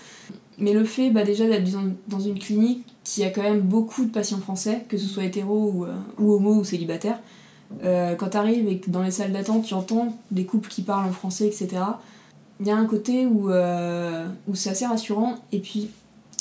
[0.58, 1.70] Mais le fait bah, déjà d'être
[2.08, 5.72] dans une clinique qui a quand même beaucoup de patients français, que ce soit hétéro
[5.74, 7.20] ou, euh, ou homo ou célibataire,
[7.84, 11.08] euh, quand t'arrives et que dans les salles d'attente tu entends des couples qui parlent
[11.08, 11.82] en français, etc.,
[12.60, 15.36] il y a un côté où, euh, où c'est assez rassurant.
[15.52, 15.90] Et puis,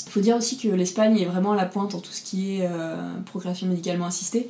[0.05, 2.57] il faut dire aussi que l'Espagne est vraiment à la pointe en tout ce qui
[2.57, 4.49] est euh, procréation médicalement assistée.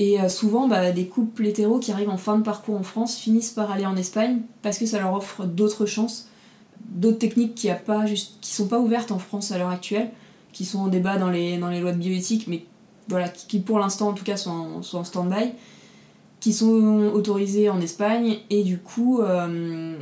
[0.00, 3.16] Et euh, souvent, bah, des couples hétéros qui arrivent en fin de parcours en France
[3.16, 6.28] finissent par aller en Espagne parce que ça leur offre d'autres chances,
[6.88, 7.68] d'autres techniques qui
[8.40, 10.08] qui sont pas ouvertes en France à l'heure actuelle,
[10.54, 12.64] qui sont en débat dans les, dans les lois de bioéthique, mais
[13.08, 15.50] voilà, qui, qui pour l'instant en tout cas sont en, sont en stand-by,
[16.40, 18.38] qui sont autorisées en Espagne.
[18.48, 19.98] Et du coup, euh,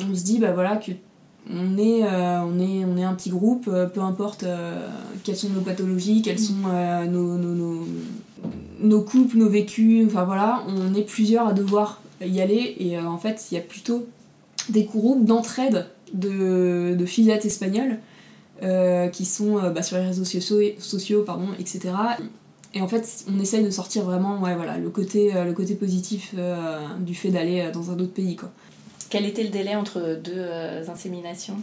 [0.00, 0.92] on se dit bah voilà que
[1.50, 4.88] on est, euh, on est, on est un petit groupe, peu importe euh,
[5.24, 7.86] quelles sont nos pathologies, sont euh, nos, nos, nos,
[8.80, 13.06] nos couples, nos vécus, enfin voilà, on est plusieurs à devoir y aller et euh,
[13.06, 14.06] en fait il y a plutôt
[14.68, 17.98] des groupes d'entraide de, de fillettes espagnoles
[18.62, 21.94] euh, qui sont euh, bah, sur les réseaux sociaux, sociaux pardon, etc.
[22.74, 26.34] Et en fait on essaye de sortir vraiment ouais, voilà, le, côté, le côté positif
[27.00, 28.36] du fait d'aller dans un autre pays.
[28.36, 28.50] Quoi.
[29.08, 31.56] Quel était le délai entre deux inséminations?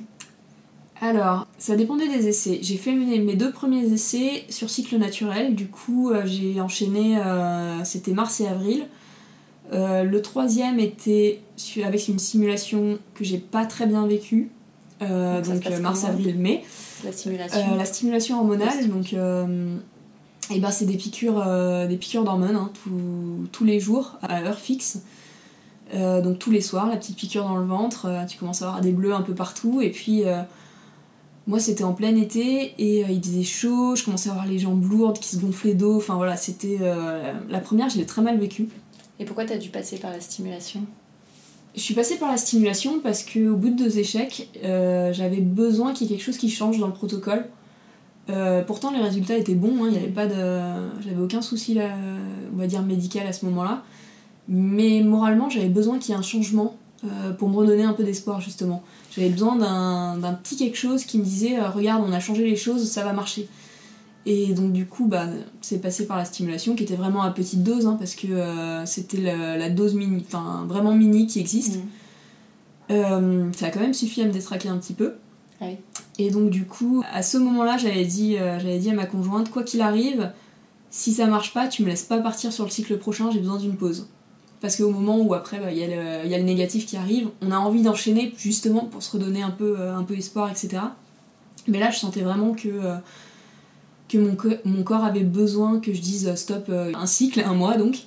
[1.02, 2.60] Alors, ça dépendait des essais.
[2.62, 7.18] J'ai fait mes, mes deux premiers essais sur cycle naturel, du coup euh, j'ai enchaîné,
[7.18, 8.86] euh, c'était mars et avril.
[9.74, 14.50] Euh, le troisième était su- avec une simulation que j'ai pas très bien vécue,
[15.42, 16.64] Donc mars, avril, mai.
[17.78, 19.14] La stimulation hormonale, donc
[20.54, 21.44] et ben c'est des piqûres,
[21.88, 25.02] des piqûres d'hormones hein, tous- tous les jours à heure fixe.
[25.94, 28.92] Donc tous les soirs, la petite piqûre dans le ventre, tu commences à avoir des
[28.92, 30.24] bleus un peu partout et puis
[31.48, 34.60] moi c'était en plein été et euh, il faisait chaud, je commençais à avoir les
[34.60, 38.22] jambes lourdes qui se gonflaient d'eau, enfin voilà, c'était euh, la première, je l'ai très
[38.22, 38.70] mal vécue.
[39.20, 40.82] Et pourquoi t'as dû passer par la stimulation?
[41.76, 45.42] Je suis passée par la stimulation parce que au bout de deux échecs, euh, j'avais
[45.42, 47.46] besoin qu'il y ait quelque chose qui change dans le protocole.
[48.68, 51.90] Pourtant, les résultats étaient bons, hein, il y avait pas de, j'avais aucun souci là,
[52.54, 53.84] on va dire médical à ce moment-là.
[54.48, 58.04] Mais moralement, j'avais besoin qu'il y ait un changement euh, pour me redonner un peu
[58.04, 58.84] d'espoir justement.
[59.16, 62.56] J'avais besoin d'un petit quelque chose qui me disait euh, regarde, on a changé les
[62.56, 63.48] choses, ça va marcher.
[64.26, 65.28] Et donc du coup, bah,
[65.62, 68.86] c'est passé par la stimulation qui était vraiment à petite dose hein, parce que euh,
[68.86, 71.80] c'était la, la dose mini, enfin vraiment mini qui existe.
[72.90, 75.14] Euh, ça a quand même suffi à me détraquer un petit peu.
[75.60, 75.78] Ah oui.
[76.20, 79.64] Et donc du coup, à ce moment-là, j'avais dit, j'avais dit à ma conjointe, quoi
[79.64, 80.32] qu'il arrive,
[80.90, 83.58] si ça marche pas, tu me laisses pas partir sur le cycle prochain, j'ai besoin
[83.58, 84.08] d'une pause.
[84.64, 86.86] Parce qu'au moment où après, bah, il y, a le- il y a le négatif
[86.86, 90.16] qui arrive, on a envie d'enchaîner justement pour se redonner un peu, euh, un peu
[90.18, 90.82] espoir, etc.
[91.68, 92.96] Mais là, je sentais vraiment que, euh,
[94.08, 97.42] que mon, co- mon corps avait besoin que je dise euh, stop euh, un cycle,
[97.46, 98.04] un mois donc.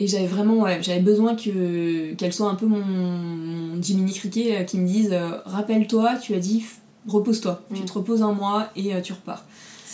[0.00, 4.66] Et j'avais vraiment, ouais, j'avais besoin que, qu'elle soit un peu mon, mon Jiminy Cricket
[4.66, 6.64] qui me dise rappelle-toi, tu as dit
[7.06, 7.84] repose-toi, tu Mm.
[7.84, 9.44] te reposes un mois et tu repars.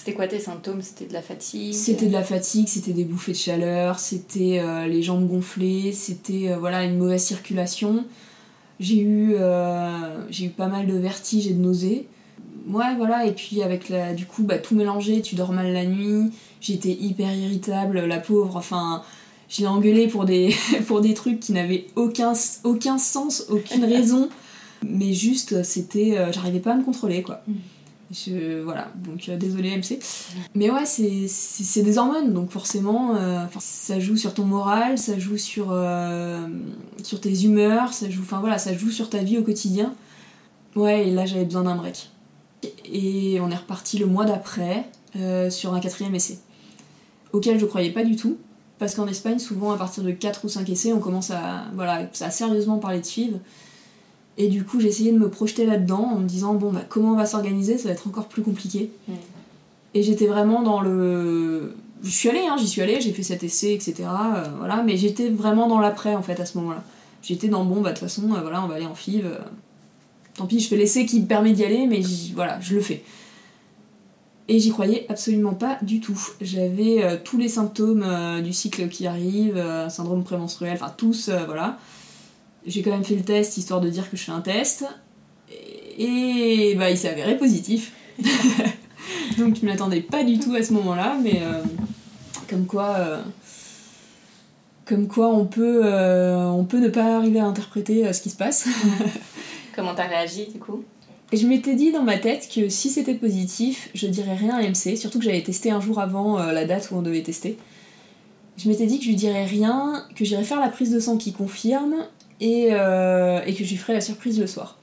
[0.07, 0.83] C'était quoi tes symptômes?
[0.83, 1.75] C'était de la fatigue?
[1.75, 6.53] C'était de la fatigue, c'était des bouffées de chaleur, c'était euh, les jambes gonflées, c'était
[6.53, 8.05] euh, voilà une mauvaise circulation.
[8.79, 12.07] J'ai eu, euh, j'ai eu pas mal de vertiges et de nausées.
[12.69, 15.85] Ouais, voilà, et puis avec la, du coup, bah, tout mélangé, tu dors mal la
[15.85, 19.03] nuit, j'étais hyper irritable, la pauvre, enfin,
[19.49, 20.55] je l'ai engueulée pour des,
[20.87, 24.29] pour des trucs qui n'avaient aucun, aucun sens, aucune raison,
[24.88, 27.42] mais juste, c'était, j'arrivais pas à me contrôler, quoi.
[28.64, 29.99] Voilà, donc euh, désolé MC.
[30.55, 35.37] Mais ouais, c'est des hormones, donc forcément, euh, ça joue sur ton moral, ça joue
[35.37, 36.47] sur, euh,
[37.03, 39.92] sur tes humeurs, ça joue, voilà, ça joue sur ta vie au quotidien.
[40.77, 42.11] Ouais, et là j'avais besoin d'un break.
[42.85, 44.85] Et on est reparti le mois d'après
[45.16, 46.38] euh, sur un quatrième essai,
[47.33, 48.38] auquel je croyais pas du tout,
[48.79, 52.09] parce qu'en Espagne, souvent à partir de 4 ou 5 essais, on commence à, voilà,
[52.21, 53.38] à sérieusement parler de FIV.
[54.38, 57.12] Et du coup, j'ai essayé de me projeter là-dedans en me disant, bon, bah, comment
[57.12, 58.90] on va s'organiser Ça va être encore plus compliqué.
[59.09, 59.14] Mm.
[59.94, 61.75] Et j'étais vraiment dans le.
[62.03, 63.94] Je suis allée, hein, j'y suis allée, j'ai fait cet essai, etc.
[64.01, 66.85] euh, voilà, mais j'étais vraiment dans l'après en fait à ce moment-là.
[67.22, 69.25] J'étais dans bon, bah de toute façon, euh, voilà, on va aller en FIV.
[69.25, 69.38] euh,
[70.35, 72.03] tant pis, je fais l'essai qui me permet d'y aller, mais
[72.35, 73.03] voilà, je le fais.
[74.49, 76.20] Et j'y croyais absolument pas du tout.
[76.42, 78.07] J'avais tous les symptômes
[78.44, 81.79] du cycle qui arrive, syndrome prémenstruel, enfin tous, voilà.
[82.67, 84.85] J'ai quand même fait le test histoire de dire que je fais un test.
[85.99, 87.93] Et, et, bah il s'est avéré positif.
[89.39, 91.63] Donc je m'y attendais pas du tout à ce moment-là, mais euh,
[92.49, 92.95] comme quoi.
[92.99, 93.23] euh,
[94.85, 98.37] comme quoi on peut, euh, on peut ne pas arriver à interpréter ce qui se
[98.37, 98.69] passe.
[99.75, 100.85] Comment t'as réagi du coup?
[101.33, 104.63] Et je m'étais dit dans ma tête que si c'était positif, je dirais rien à
[104.63, 107.59] MC, surtout que j'avais testé un jour avant euh, la date où on devait tester.
[108.57, 111.17] Je m'étais dit que je lui dirais rien, que j'irais faire la prise de sang
[111.17, 111.97] qui confirme
[112.40, 114.79] et, euh, et que je lui ferais la surprise le soir.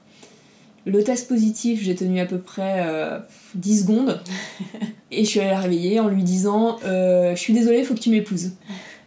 [0.86, 3.18] Le test positif, j'ai tenu à peu près euh,
[3.54, 4.20] 10 secondes
[5.10, 8.00] et je suis allée la réveiller en lui disant euh, Je suis désolée, faut que
[8.00, 8.50] tu m'épouses.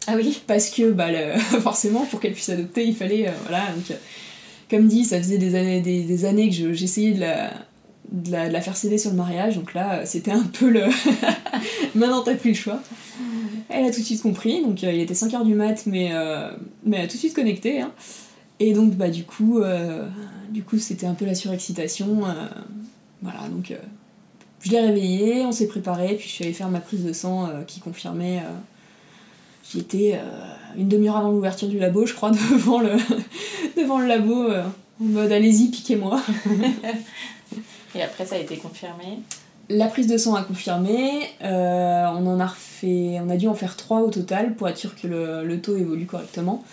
[0.07, 3.27] Ah oui Parce que bah, le- forcément, pour qu'elle puisse adopter, il fallait.
[3.27, 3.95] euh, voilà, donc, euh,
[4.71, 7.51] comme dit, ça faisait des années, des, années que j'essayais de la,
[8.11, 10.83] de, la, faire céder sur le mariage, donc là, c'était un peu le.
[11.95, 12.81] Maintenant, t'as plus le choix.
[13.69, 16.11] Elle a tout de suite compris, donc il était 5h du mat, mais,
[16.83, 17.81] mais elle a tout de suite connecté.
[17.81, 17.91] Hein.
[18.59, 19.61] Et donc, bah, du coup,
[20.49, 22.23] du coup c'était un peu la surexcitation.
[23.21, 23.73] voilà, donc
[24.61, 27.49] je l'ai réveillée, on s'est préparé, puis je suis allée faire ma prise de sang
[27.67, 28.41] qui confirmait
[29.69, 32.91] J'y étais euh, une demi-heure avant l'ouverture du labo, je crois, devant le,
[33.75, 34.63] devant le labo, euh,
[35.01, 36.21] en mode allez-y, piquez-moi.
[37.95, 39.19] Et après, ça a été confirmé
[39.69, 41.21] La prise de sang a confirmé.
[41.43, 44.77] Euh, on en a refait, on a dû en faire trois au total pour être
[44.77, 46.63] sûr que le, taux évolue correctement.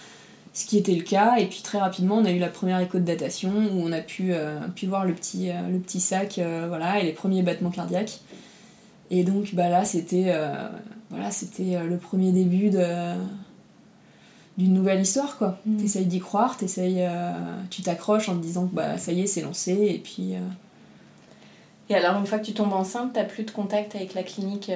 [0.54, 2.98] Ce qui était le cas, et puis très rapidement on a eu la première écho
[2.98, 4.32] de datation où on a pu,
[4.76, 8.20] pu voir le petit, le petit sac voilà, et les premiers battements cardiaques.
[9.10, 10.32] Et donc bah là c'était
[11.14, 12.70] voilà, c'était euh, le premier début
[14.58, 15.58] d'une nouvelle histoire quoi.
[15.64, 15.76] Mm.
[15.76, 17.32] T'essayes d'y croire, euh,
[17.70, 20.34] tu t'accroches en te disant que bah ça y est c'est lancé et puis.
[21.90, 24.22] Euh, et alors une fois que tu tombes enceinte, t'as plus de contact avec la
[24.22, 24.70] clinique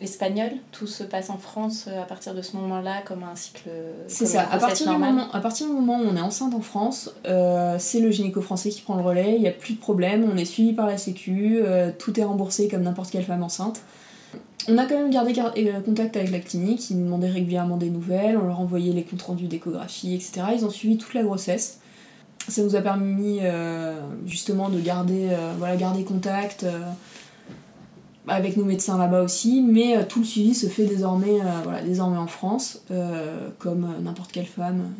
[0.00, 0.52] espagnole?
[0.72, 3.70] Tout se passe en France à partir de ce moment-là comme un cycle.
[4.06, 4.46] C'est ça.
[4.50, 7.12] À partir du moment, à partir du moment où on est enceinte en France,
[7.78, 9.36] c'est le gynéco français qui prend le relais.
[9.36, 10.28] Il y a plus de problème.
[10.32, 11.60] On est suivi par la Sécu.
[11.98, 13.80] tout est remboursé comme n'importe quelle femme enceinte.
[14.70, 17.88] On a quand même gardé euh, contact avec la clinique, ils nous demandaient régulièrement des
[17.88, 20.42] nouvelles, on leur envoyait les comptes rendus d'échographie, etc.
[20.54, 21.80] Ils ont suivi toute la grossesse.
[22.48, 26.66] Ça nous a permis euh, justement de garder, euh, voilà, garder contact
[28.26, 32.26] avec nos médecins là-bas aussi, mais tout le suivi se fait désormais, voilà, désormais en
[32.26, 32.82] France,
[33.58, 34.92] comme n'importe quelle femme.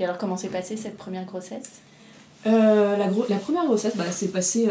[0.00, 1.80] Et alors comment s'est passée cette première grossesse?
[2.46, 4.68] La, la, première grossesse bah, s'est passée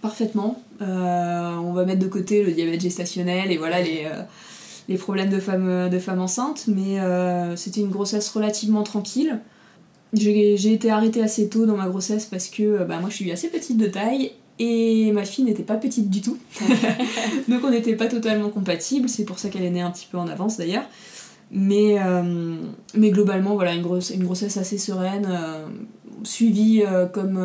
[0.00, 0.62] parfaitement.
[0.82, 4.22] Euh, on va mettre de côté le diabète gestationnel et voilà les, euh,
[4.88, 9.38] les problèmes de femmes, de femmes enceintes, mais euh, c'était une grossesse relativement tranquille.
[10.12, 13.48] J'ai été arrêtée assez tôt dans ma grossesse parce que bah, moi je suis assez
[13.48, 16.38] petite de taille et ma fille n'était pas petite du tout.
[17.48, 20.18] Donc on n'était pas totalement compatibles, c'est pour ça qu'elle est née un petit peu
[20.18, 20.84] en avance d'ailleurs.
[21.52, 21.96] Mais,
[22.94, 25.28] mais globalement, voilà, une, grosse, une grossesse assez sereine,
[26.22, 27.38] suivie comme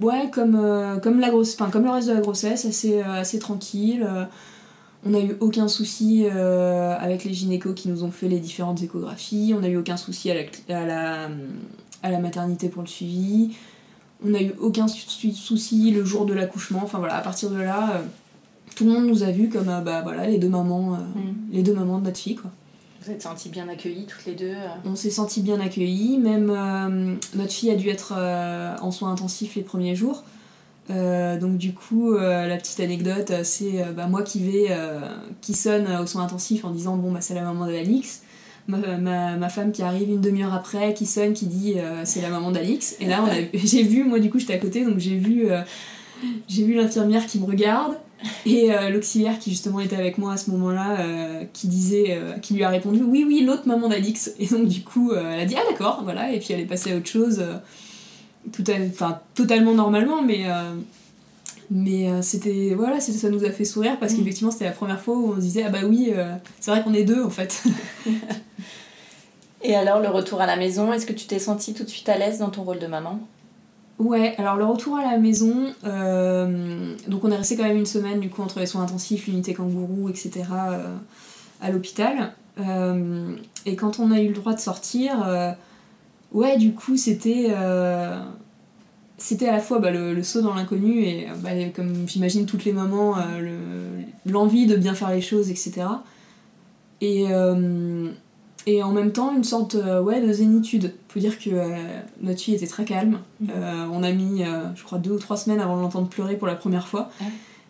[0.00, 3.38] ouais, comme, euh, comme, la grosse, comme le reste de la grossesse, assez, euh, assez
[3.38, 4.06] tranquille.
[5.04, 8.82] Euh, on n'a eu aucun souci avec les gynécos qui nous ont fait les différentes
[8.82, 9.52] échographies.
[9.56, 10.42] On n'a eu aucun souci à la,
[10.76, 11.28] à, la,
[12.02, 13.56] à la maternité pour le suivi.
[14.24, 16.80] On n'a eu aucun souci le jour de l'accouchement.
[16.82, 18.02] Enfin voilà, à partir de là,
[18.74, 21.52] tout le monde nous a vus comme bah, voilà, les, deux mamans, mm.
[21.52, 22.36] les deux mamans de notre fille.
[22.36, 22.50] Quoi.
[23.06, 26.50] Vous êtes sentis bien accueillis toutes les deux euh On s'est sentis bien accueillis, même
[26.50, 30.24] euh, notre fille a dû être euh, en soins intensifs les premiers jours.
[30.88, 34.68] Donc du coup, la petite anecdote, c'est bah, moi qui vais,
[35.40, 38.22] qui sonne aux soins intensifs en disant bon bah c'est la maman d'Alix.
[38.68, 42.50] Ma, ma, femme qui arrive une demi-heure après, qui sonne, qui dit c'est la maman
[42.50, 42.96] d'Alix.
[43.00, 45.48] Et là, j'ai vu, moi du coup j'étais à côté, donc j'ai vu,
[46.48, 47.96] j'ai vu l'infirmière qui me regarde,
[48.46, 52.38] et euh, l'auxiliaire qui justement était avec moi à ce moment-là, euh, qui disait, euh,
[52.38, 54.32] qui lui a répondu oui oui l'autre maman d'Alix.
[54.38, 56.92] Et donc du coup elle a dit ah d'accord voilà et puis elle est passée
[56.92, 57.42] à autre chose,
[58.52, 60.44] tout enfin totalement normalement mais
[61.70, 64.16] mais c'était voilà ça nous a fait sourire parce mm.
[64.16, 66.12] qu'effectivement c'était la première fois où on se disait ah bah oui
[66.60, 67.64] c'est vrai qu'on est deux en fait.
[69.62, 72.08] et alors le retour à la maison, est-ce que tu t'es sentie tout de suite
[72.08, 73.20] à l'aise dans ton rôle de maman?
[73.98, 77.86] Ouais, alors le retour à la maison, euh, donc on est resté quand même une
[77.86, 80.44] semaine du coup entre les soins intensifs, l'unité kangourou, etc.
[80.52, 80.94] Euh,
[81.62, 82.34] à l'hôpital.
[82.60, 85.26] Euh, et quand on a eu le droit de sortir,
[86.36, 87.48] ouais, du coup c'était
[89.18, 92.72] c'était à la fois bah, le, saut dans l'inconnu et bah, comme j'imagine toutes les
[92.72, 93.16] mamans,
[94.24, 95.86] l'envie de bien faire les choses, etc.
[97.00, 97.26] Et
[98.66, 100.92] et en même temps une sorte euh, ouais, de zénitude.
[101.08, 101.76] Faut dire que euh,
[102.20, 103.20] notre fille était très calme.
[103.40, 103.50] Mhm.
[103.54, 104.42] Euh, on a mis,
[104.74, 107.08] je crois, deux ou trois semaines avant de l'entendre pleurer pour la première fois.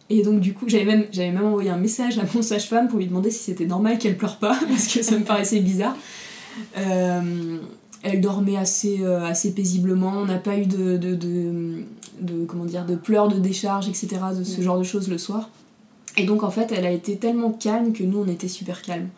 [0.09, 2.99] Et donc du coup, j'avais même, j'avais même envoyé un message à mon sage-femme pour
[2.99, 5.97] lui demander si c'était normal qu'elle pleure pas, parce que ça me paraissait bizarre.
[8.07, 12.95] Elle dormait assez, assez paisiblement, on n'a pas eu de, de, de, comment dire, de
[12.95, 15.51] pleurs, de décharge, etc., de ce genre de choses le soir.
[16.17, 19.09] Et donc en fait, elle a été tellement calme que nous, on était super calmes.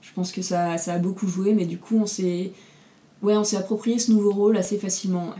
[0.00, 2.52] Je pense que ça, ça a beaucoup joué, mais du coup, on s'est
[3.22, 5.30] ouais, on s'est approprié ce nouveau rôle assez facilement.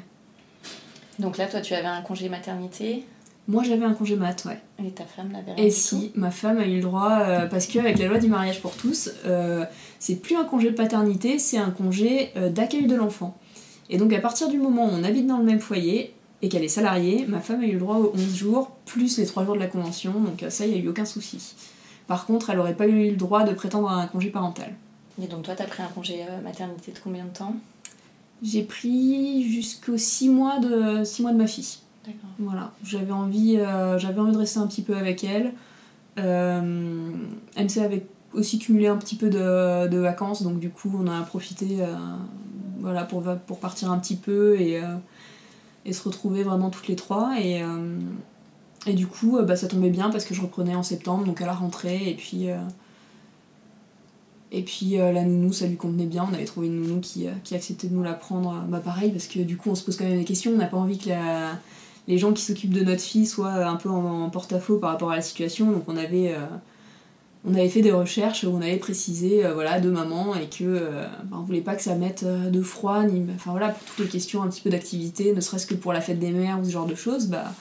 [1.18, 3.04] Donc là, toi, tu avais un congé maternité
[3.46, 4.58] Moi, j'avais un congé mat, ouais.
[4.84, 7.98] Et ta femme l'avait Et si, ma femme a eu le droit, euh, parce qu'avec
[7.98, 9.64] la loi du mariage pour tous, euh,
[9.98, 13.36] c'est plus un congé de paternité, c'est un congé euh, d'accueil de l'enfant.
[13.90, 16.64] Et donc, à partir du moment où on habite dans le même foyer et qu'elle
[16.64, 19.54] est salariée, ma femme a eu le droit aux 11 jours, plus les 3 jours
[19.54, 21.54] de la convention, donc ça, il n'y a eu aucun souci.
[22.06, 24.74] Par contre, elle n'aurait pas eu le droit de prétendre à un congé parental.
[25.22, 27.54] Et donc toi, t'as pris un congé euh, maternité de combien de temps?
[28.42, 31.78] J'ai pris jusqu'aux 6 mois, de, six mois de ma fille.
[32.38, 35.52] Voilà, j'avais envie, euh, j'avais envie de rester un petit peu avec elle.
[36.18, 37.10] Euh,
[37.56, 41.78] MC avait aussi cumulé un petit peu de, vacances, donc du coup on a profité
[41.80, 41.94] euh,
[42.80, 43.22] voilà, pour,
[43.58, 44.96] partir un petit peu et, euh,
[45.84, 47.36] et se retrouver vraiment toutes les trois.
[47.40, 47.62] Et,
[48.92, 51.54] du coup bah, ça tombait bien parce que je reprenais en septembre, donc à la
[51.54, 52.48] rentrée, et puis...
[54.52, 56.28] et la nounou, ça lui convenait bien.
[56.30, 58.62] On avait trouvé une nounou qui, acceptait de nous la prendre.
[58.68, 60.52] Bah pareil, parce que du coup, on se pose quand même des questions.
[60.52, 61.58] On n'a pas envie que la-
[62.08, 65.10] les gens qui s'occupent de notre fille soient un peu en, en porte-à-faux par rapport
[65.10, 65.70] à la situation.
[65.70, 66.46] Donc on avait, euh,
[67.44, 70.64] on avait fait des recherches où on avait précisé euh, voilà, de maman et que
[70.64, 73.04] euh, bah, on voulait pas que ça mette de froid.
[73.04, 75.92] Ni, enfin voilà, pour toutes les questions un petit peu d'activité, ne serait-ce que pour
[75.92, 77.52] la fête des mères ou ce genre de choses, bah,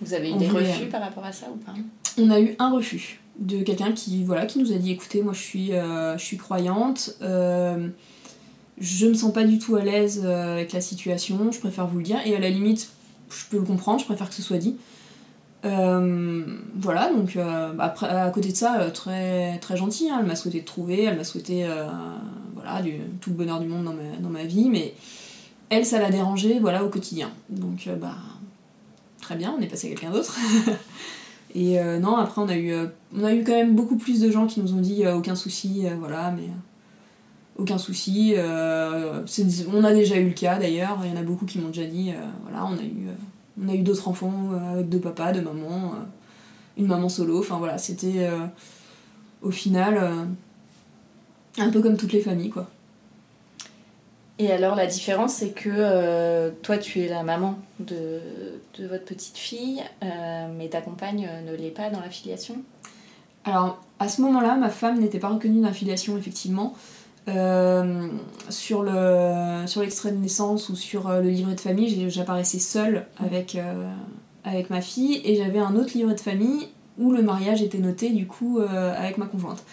[0.00, 1.74] Vous avez eu des voulait, refus par rapport à ça ou pas?
[2.18, 5.32] on a eu un refus de quelqu'un qui, voilà, qui nous a dit écoutez, moi
[5.32, 7.88] je suis, euh, je suis croyante, euh,
[8.78, 11.98] je me sens pas du tout à l'aise euh, avec la situation, je préfère vous
[11.98, 12.90] le dire, et à la limite,
[13.38, 14.76] je peux le comprendre, je préfère que ce soit dit.
[15.64, 16.44] Euh,
[16.76, 20.60] voilà, donc euh, à côté de ça, euh, très, très gentil, hein, elle m'a souhaité
[20.60, 21.66] de trouver, elle m'a souhaité
[22.54, 22.82] voilà,
[23.20, 23.84] tout le bonheur du monde
[24.20, 24.94] dans ma, vie, mais
[25.70, 27.30] elle, ça l'a dérangé voilà, au quotidien.
[27.48, 28.16] Donc, bah,
[29.20, 30.36] très bien, on est passé à quelqu'un d'autre.
[31.54, 32.74] Et non, après, on a, eu,
[33.16, 35.84] on a eu quand même beaucoup plus de gens qui nous ont dit aucun souci,
[35.98, 36.48] voilà, mais
[37.56, 38.34] aucun souci.
[38.36, 39.24] euh,
[39.72, 41.86] on a déjà eu le cas d'ailleurs, il y en a beaucoup qui m'ont déjà
[41.86, 45.32] dit euh, voilà, on a eu, euh, on a eu d'autres enfants avec deux papas,
[45.32, 45.94] deux mamans,
[46.76, 48.28] une maman solo, enfin voilà, c'était
[49.42, 50.26] au final
[51.58, 52.68] un peu comme toutes les familles quoi.
[54.40, 58.18] Et alors la différence c'est que toi tu es la maman de,
[58.78, 62.56] de votre petite fille, mais ta compagne ne l'est pas dans la filiation.
[63.44, 66.74] Alors, à ce moment-là, ma femme n'était pas reconnue dans la filiation, effectivement.
[67.26, 68.08] Euh,
[68.50, 73.06] sur le sur l'extrait de naissance ou sur euh, le livret de famille, j'apparaissais seule
[73.16, 73.90] avec, euh,
[74.44, 76.68] avec ma fille et j'avais un autre livret de famille
[76.98, 79.64] où le mariage était noté du coup avec ma conjointe.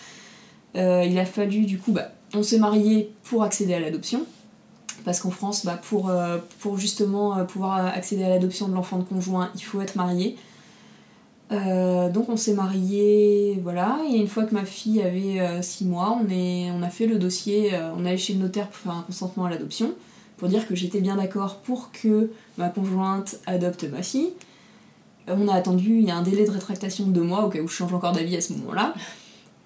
[0.73, 4.25] Il a fallu du coup, bah, on s'est mariés pour accéder à l'adoption.
[5.05, 6.11] Parce qu'en France, bah, pour,
[6.61, 10.35] pour justement pouvoir accéder à l'adoption de l'enfant de conjoint, il faut être marié.
[11.51, 16.17] Euh, donc on s'est mariés, voilà, et une fois que ma fille avait 6 mois,
[16.21, 18.77] on, est, on a fait le dossier, euh, on est allé chez le notaire pour
[18.77, 19.91] faire un consentement à l'adoption,
[20.37, 24.29] pour dire que j'étais bien d'accord pour que ma conjointe adopte ma fille.
[25.29, 27.49] Euh, On a attendu, il y a un délai de rétractation de deux mois, au
[27.49, 28.93] cas où je change encore d'avis à ce moment-là.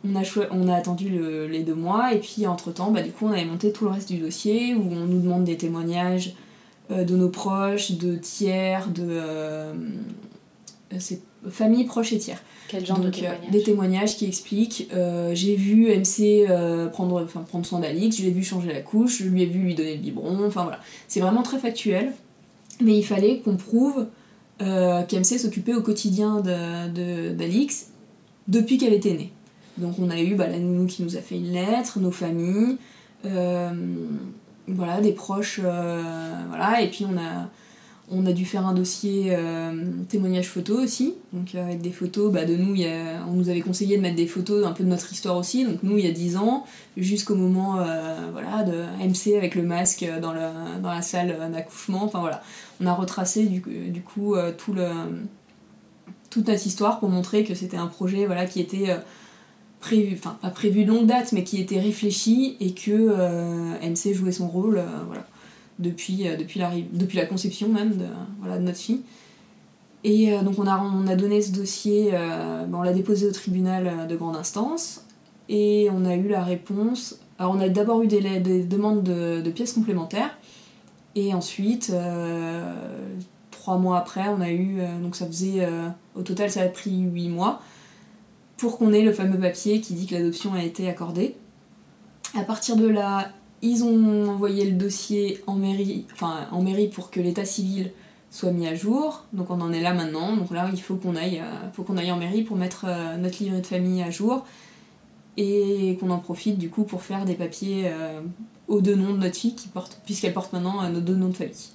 [0.04, 3.28] On a, on a attendu le- les deux mois, et puis entre-temps, bah, du coup,
[3.28, 6.34] on avait monté tout le reste du dossier, où on nous demande des témoignages
[6.90, 9.04] euh, de nos proches, de tiers, de...
[9.08, 9.74] euh,
[11.50, 12.42] famille, proches et tiers.
[12.68, 17.42] Quel genre Donc, euh, des témoignages qui expliquent euh, j'ai vu MC euh, prendre, enfin,
[17.42, 19.96] prendre soin d'Alix, je l'ai vu changer la couche, je lui ai vu lui donner
[19.96, 20.80] le biberon, enfin voilà.
[21.08, 22.12] C'est vraiment très factuel,
[22.82, 24.08] mais il fallait qu'on prouve
[24.60, 27.88] qu'MC s'occupait au quotidien de- de- d'Alix
[28.48, 29.32] depuis qu'elle était née.
[29.78, 32.78] Donc on a eu bah, la nounou qui nous a fait une lettre, nos familles,
[33.26, 33.70] euh,
[34.68, 36.02] voilà, des proches, euh,
[36.48, 37.50] voilà, et puis on a,
[38.12, 39.74] on a dû faire un dossier euh,
[40.10, 42.76] témoignage photo aussi, donc euh, avec des photos bah, de nous,
[43.28, 45.82] on nous avait conseillé de mettre des photos un peu de notre histoire aussi, donc
[45.82, 46.66] nous il y a 10 ans,
[46.98, 52.24] jusqu'au moment euh, voilà, de MC avec le masque dans, la salle d'accouchement, enfin
[52.80, 53.62] on a retracé du,
[54.02, 54.88] coup tout le,
[56.30, 58.96] toute notre histoire pour montrer que c'était un projet voilà, qui était
[59.80, 63.10] prévu, enfin pas prévu de longue date, mais qui était réfléchi et que
[63.82, 65.26] MC jouait son rôle, voilà
[65.80, 68.06] depuis, euh, depuis, l'arri- depuis la conception même de,
[68.40, 69.02] voilà, de notre fille.
[70.04, 73.28] Et euh, donc on a, on a donné ce dossier, euh, ben, on l'a déposé
[73.28, 75.06] au tribunal de grande instance
[75.50, 77.18] et on a eu la réponse.
[77.40, 80.38] Alors on a d'abord eu des, la- des demandes de, de pièces complémentaires
[81.16, 81.94] et ensuite,
[83.52, 85.66] trois mois après, on a eu, donc ça faisait,
[86.14, 87.62] au total ça a pris huit mois
[88.58, 91.36] pour qu'on ait le fameux papier qui dit que l'adoption a été accordée.
[92.38, 93.30] À partir de là,
[93.66, 97.92] ils ont envoyé le dossier en mairie, enfin en mairie pour que l'état civil
[98.30, 99.24] soit mis à jour.
[99.34, 100.36] Donc on en est là maintenant.
[100.36, 103.18] Donc là, il faut qu'on aille, euh, faut qu'on aille en mairie pour mettre euh,
[103.18, 104.46] notre livret de famille à jour
[105.38, 108.22] et qu'on en profite du coup pour faire des papiers euh,
[108.68, 111.36] aux deux noms de notre fille qui porte, puisqu'elle porte maintenant nos deux noms de
[111.36, 111.72] famille.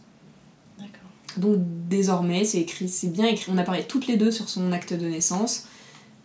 [0.78, 1.10] D'accord.
[1.38, 3.50] Donc désormais, c'est écrit, c'est bien écrit.
[3.52, 5.66] On apparaît toutes les deux sur son acte de naissance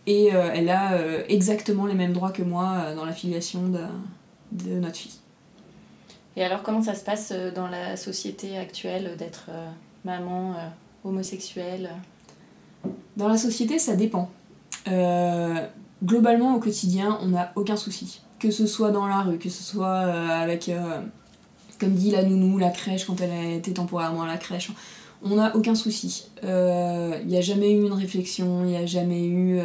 [0.06, 3.80] et elle a exactement les mêmes droits que moi dans la filiation de,
[4.52, 5.18] de notre fille.
[6.36, 9.68] Et alors comment ça se passe euh, dans la société actuelle euh, d'être euh,
[10.04, 10.54] maman
[11.04, 11.90] homosexuelle
[13.16, 14.30] Dans la société, ça dépend.
[16.04, 18.20] Globalement, au quotidien, on n'a aucun souci.
[18.38, 20.70] que ce soit dans la rue, que ce soit avec,
[21.80, 24.70] comme dit la nounou, la crèche quand elle a été temporairement à la crèche.
[25.24, 26.28] On n'a aucun souci.
[26.42, 29.60] Il n'y a jamais eu une réflexion, il n'y a jamais eu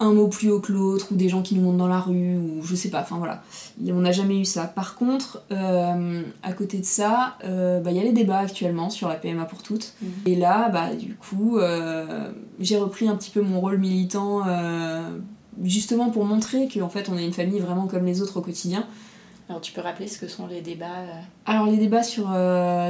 [0.00, 2.36] un mot plus haut que l'autre, ou des gens qui nous montent dans la rue,
[2.36, 3.42] ou je sais pas, enfin voilà.
[3.88, 4.64] On n'a jamais eu ça.
[4.64, 8.90] Par contre, euh, à côté de ça, euh, bah, il y a les débats actuellement
[8.90, 9.94] sur la PMA pour toutes.
[10.00, 10.10] Mhm.
[10.26, 12.30] Et là, bah, du coup, euh,
[12.60, 14.42] j'ai repris un petit peu mon rôle militant,
[15.62, 18.86] justement pour montrer qu'en fait, on est une famille vraiment comme les autres au quotidien.
[19.48, 21.06] Alors tu peux rappeler ce que sont les débats
[21.46, 22.28] Alors les débats sur,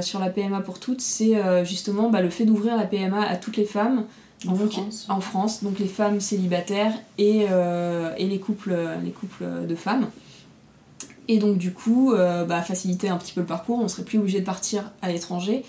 [0.03, 3.57] sur la PMA pour toutes, c'est justement bah, le fait d'ouvrir la PMA à toutes
[3.57, 4.05] les femmes,
[4.47, 5.07] en France.
[5.09, 10.09] En France, donc les femmes célibataires et, euh, et les, couples, les couples de femmes.
[11.27, 14.19] Et donc du coup, euh, bah, faciliter un petit peu le parcours, on serait plus
[14.19, 15.65] obligé de partir à l'étranger.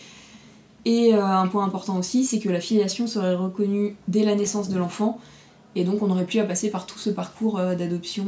[0.86, 4.70] Et euh, un point important aussi, c'est que la filiation serait reconnue dès la naissance
[4.70, 5.20] de l'enfant,
[5.76, 8.26] et donc on n'aurait plus à passer par tout ce parcours d'adoption,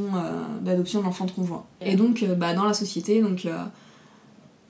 [0.61, 1.65] d'adoption de l'enfant de conjoint.
[1.81, 3.47] Et donc bah, dans la société, donc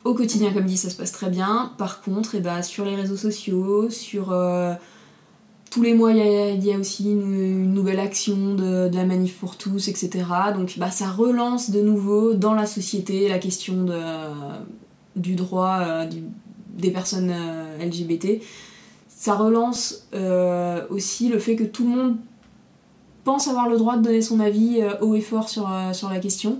[0.05, 1.73] au quotidien comme dit, ça se passe très bien.
[1.77, 4.31] Par contre, et eh bah, sur les réseaux sociaux, sur
[5.71, 9.87] tous les mois, il y, a aussi une, nouvelle action de, la manif pour tous,
[9.87, 10.25] etc.
[10.53, 13.87] Donc bah, ça relance de nouveau dans la société la question
[15.15, 16.09] du droit euh,
[16.77, 18.41] des personnes euh, LGBT.
[19.07, 22.15] Ça relance euh, aussi le fait que tout le monde
[23.23, 26.59] pense avoir le droit de donner son avis haut et fort sur, la question.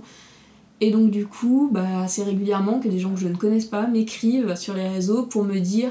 [0.80, 3.86] Et donc du coup, bah, c'est régulièrement que des gens que je ne connais pas
[3.88, 5.90] m'écrivent sur les réseaux pour me dire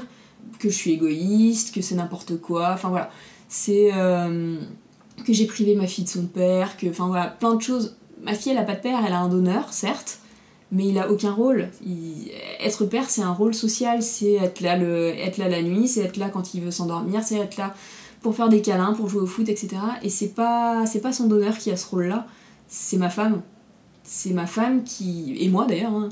[0.58, 3.10] que je suis égoïste, que c'est n'importe quoi, enfin voilà.
[3.48, 4.58] C'est euh,
[5.26, 7.96] que j'ai privé ma fille de son père, que, enfin voilà, plein de choses.
[8.22, 10.20] Ma fille, elle a pas de père, elle a un donneur, certes,
[10.70, 11.68] mais il a aucun rôle.
[12.60, 15.08] Être père, c'est un rôle social, c'est être là, le...
[15.08, 17.74] être là la nuit, c'est être là quand il veut s'endormir, c'est être là
[18.22, 19.76] pour faire des câlins, pour jouer au foot, etc.
[20.02, 22.26] Et c'est pas, c'est pas son donneur qui a ce rôle-là,
[22.68, 23.42] c'est ma femme.
[24.04, 26.08] C'est ma femme qui, et moi d'ailleurs, hein,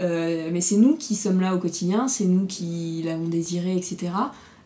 [0.00, 4.12] euh, mais c'est nous qui sommes là au quotidien, c'est nous qui l'avons désiré, etc.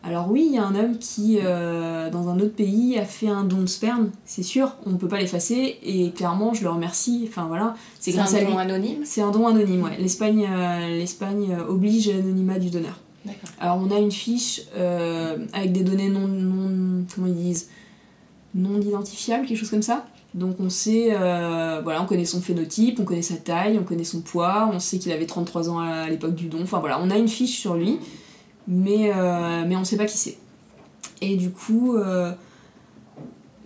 [0.03, 3.27] Alors oui, il y a un homme qui, euh, dans un autre pays, a fait
[3.27, 6.69] un don de sperme, c'est sûr, on ne peut pas l'effacer, et clairement, je le
[6.69, 7.75] remercie, enfin voilà.
[7.99, 9.01] C'est un don anonyme?
[9.03, 9.97] C'est un don anonyme, ouais.
[9.99, 12.99] L'Espagne euh, l'Espagne oblige l'anonymat du donneur.
[13.59, 14.61] Alors on a une fiche
[15.51, 17.03] avec des données non, non...
[17.13, 17.67] comment ils disent?
[18.55, 20.05] Non identifiables, quelque chose comme ça?
[20.37, 24.03] Donc on sait, euh, voilà, on connaît son phénotype, on connaît sa taille, on connaît
[24.03, 26.61] son poids, on sait qu'il avait 33 ans à l'époque du don.
[26.61, 27.97] Enfin voilà, on a une fiche sur lui,
[28.67, 30.37] mais, euh, mais on sait pas qui c'est.
[31.21, 32.33] Et du coup, euh,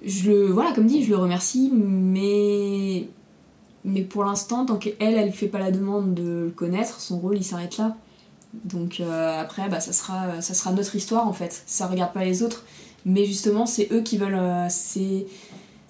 [0.06, 3.10] je le, voilà, comme dit, je le remercie, mais,
[3.84, 7.36] mais pour l'instant, tant qu'elle, elle fait pas la demande de le connaître, son rôle
[7.36, 7.98] il s'arrête là.
[8.64, 11.64] Donc après, bah, ça, sera, ça sera notre histoire en fait.
[11.66, 12.64] Ça regarde pas les autres,
[13.06, 14.40] mais justement, c'est eux qui veulent.
[14.70, 15.28] c'est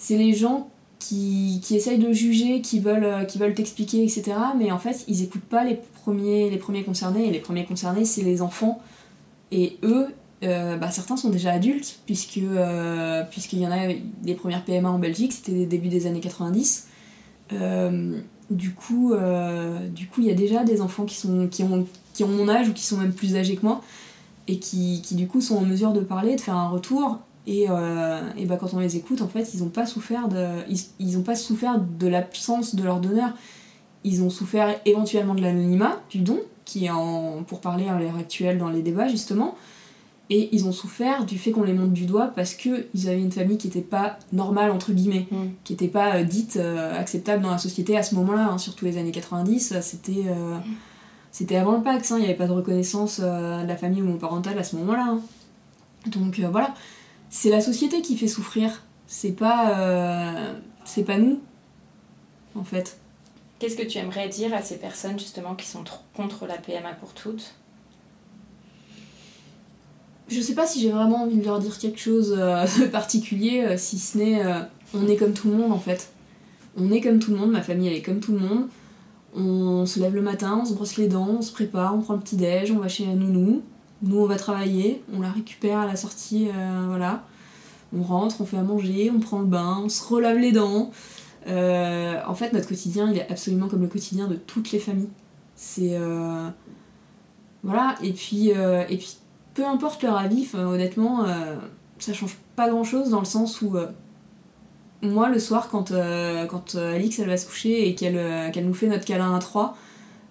[0.10, 0.71] les gens
[1.02, 4.34] qui, qui, essayent de juger, qui veulent, euh, qui veulent t'expliquer, etc.
[4.58, 7.28] Mais en fait, ils écoutent pas les premiers, les premiers concernés.
[7.28, 8.80] Et les premiers concernés, c'est les enfants.
[9.52, 10.08] Et eux,
[10.44, 14.90] euh, bah, certains sont déjà adultes, puisque euh, puisqu'il y en a des premières PMA
[14.90, 16.88] en Belgique, c'était début des années 90.
[18.52, 19.14] du coup,
[19.90, 22.48] du coup, il y a déjà des enfants qui, sont, qui, ont, qui ont mon
[22.48, 23.82] âge ou qui sont même plus âgés que moi,
[24.48, 27.66] et qui, qui du coup sont en mesure de parler, de faire un retour, et,
[27.70, 30.48] euh, et bah, quand on les écoute, en fait, ils n'ont pas souffert de,
[31.00, 33.32] ils, ont pas souffert de l'absence de leur donneur.
[34.04, 38.18] Ils ont souffert éventuellement de l'anonymat du don, qui est en, pour parler à l'heure
[38.18, 39.56] actuelle dans les débats justement.
[40.30, 43.34] Et ils ont souffert du fait qu'on les monte du doigt parce qu'ils avaient une
[43.34, 45.38] famille qui n'était pas normale, entre guillemets, mm.
[45.66, 48.86] qui n'était pas euh, dite euh, acceptable dans la société à ce moment-là, hein, surtout
[48.86, 49.82] les années 90.
[49.82, 50.26] C'était,
[51.32, 54.58] c'était avant le Pax, hein, il n'y avait pas de reconnaissance de la famille homoparentale
[54.60, 55.08] à ce moment-là.
[55.10, 55.22] Hein.
[56.08, 56.74] Donc voilà,
[57.32, 58.84] c'est la société qui fait souffrir.
[59.08, 60.54] C'est pas, euh,
[60.86, 61.40] c'est pas nous,
[62.56, 63.00] en fait.
[63.58, 67.14] Qu'est-ce que tu aimerais dire à ces personnes justement qui sont contre la PMA pour
[67.14, 67.56] toutes?
[70.28, 73.64] Je sais pas si j'ai vraiment envie de leur dire quelque chose euh, de particulier,
[73.66, 74.44] euh, si ce n'est
[74.94, 76.12] on est comme tout le monde en fait.
[76.78, 78.68] On est comme tout le monde, ma famille elle est comme tout le monde.
[79.34, 82.16] On se lève le matin, on se brosse les dents, on se prépare, on prend
[82.16, 83.62] le petit déj, on va chez la nounou,
[84.02, 87.24] nous, on va travailler, on la récupère à la sortie, euh, voilà.
[87.96, 90.92] On rentre, on fait à manger, on prend le bain, on se relave les dents.
[91.48, 95.10] Euh, en fait, notre quotidien, il est absolument comme le quotidien de toutes les familles.
[95.56, 95.98] C'est.
[95.98, 96.50] Euh,
[97.64, 98.52] voilà, et puis,
[99.54, 101.28] peu importe leur avis, honnêtement,
[102.00, 103.76] ça change pas grand chose dans le sens où.
[105.04, 105.92] moi, le soir, quand,
[106.50, 109.78] quand Alix elle va se coucher et qu'elle nous fait notre câlin à trois,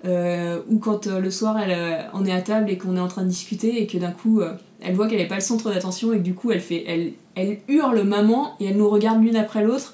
[0.05, 3.09] euh, ou quand euh, le soir euh, on est à table et qu'on est en
[3.09, 4.41] train de discuter et que d'un coup
[4.81, 7.59] elle voit qu'elle n'est pas le centre d'attention et que du coup elle, fait, elle,
[7.69, 9.93] hurle maman et elle nous regarde l'une après l'autre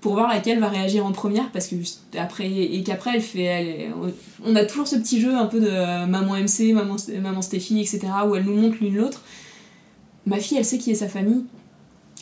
[0.00, 1.76] pour voir laquelle va réagir en première parce que
[2.18, 3.90] après et qu'après elle fait
[4.44, 8.00] on a toujours ce petit jeu un peu de maman MC maman maman Stéphie etc
[8.28, 9.22] où elle nous montre l'une l'autre.
[10.26, 11.44] Ma fille elle sait qui est sa famille.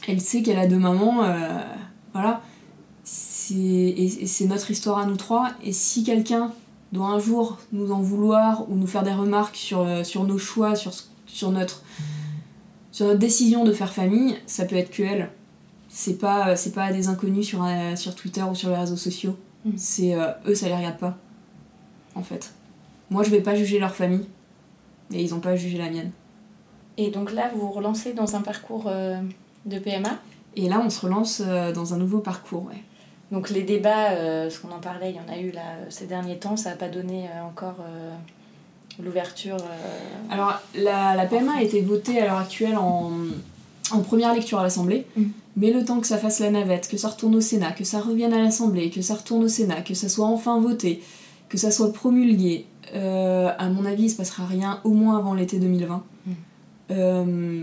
[0.08, 1.60] Elle sait qu'elle a deux mamans euh,
[2.12, 2.42] voilà.
[3.54, 5.50] Et, c'est notre histoire à nous trois.
[5.64, 6.52] Et si quelqu'un
[6.92, 10.38] doit un jour nous en vouloir ou nous faire des remarques sur, euh, sur nos
[10.38, 10.92] choix sur,
[11.26, 11.82] sur notre
[12.90, 15.30] sur notre décision de faire famille ça peut être que elle.
[15.88, 19.36] C'est pas c'est pas des inconnus sur euh, sur Twitter ou sur les réseaux sociaux.
[19.64, 19.70] Mm.
[19.76, 21.16] c'est euh, eux ça les regarde pas
[22.14, 22.52] en fait.
[23.10, 24.26] Moi je vais pas juger leur famille
[25.12, 26.10] et ils ont pas jugé la mienne.
[26.98, 29.20] Et donc là, vous vous relancez dans un parcours euh,
[29.64, 30.18] de PMA.
[30.56, 32.82] et là on se relance euh, dans un nouveau parcours ouais
[33.32, 36.06] Donc les débats, euh, parce qu'on en parlait, il y en a eu là ces
[36.06, 38.12] derniers temps, ça n'a pas donné euh, encore euh,
[39.02, 39.56] l'ouverture.
[40.30, 43.10] alors la, la PMA a été votée à l'heure actuelle en,
[43.90, 45.22] en première lecture à l'Assemblée Mm.
[45.56, 48.00] mais le temps que ça fasse la navette que ça retourne au Sénat que ça
[48.00, 51.02] revienne à l'Assemblée que ça retourne au Sénat que ça soit enfin voté
[51.48, 55.34] que ça soit promulgué euh, à mon avis il se passera rien au moins avant
[55.34, 56.30] l'été 2020 Mm.
[56.90, 57.62] Euh,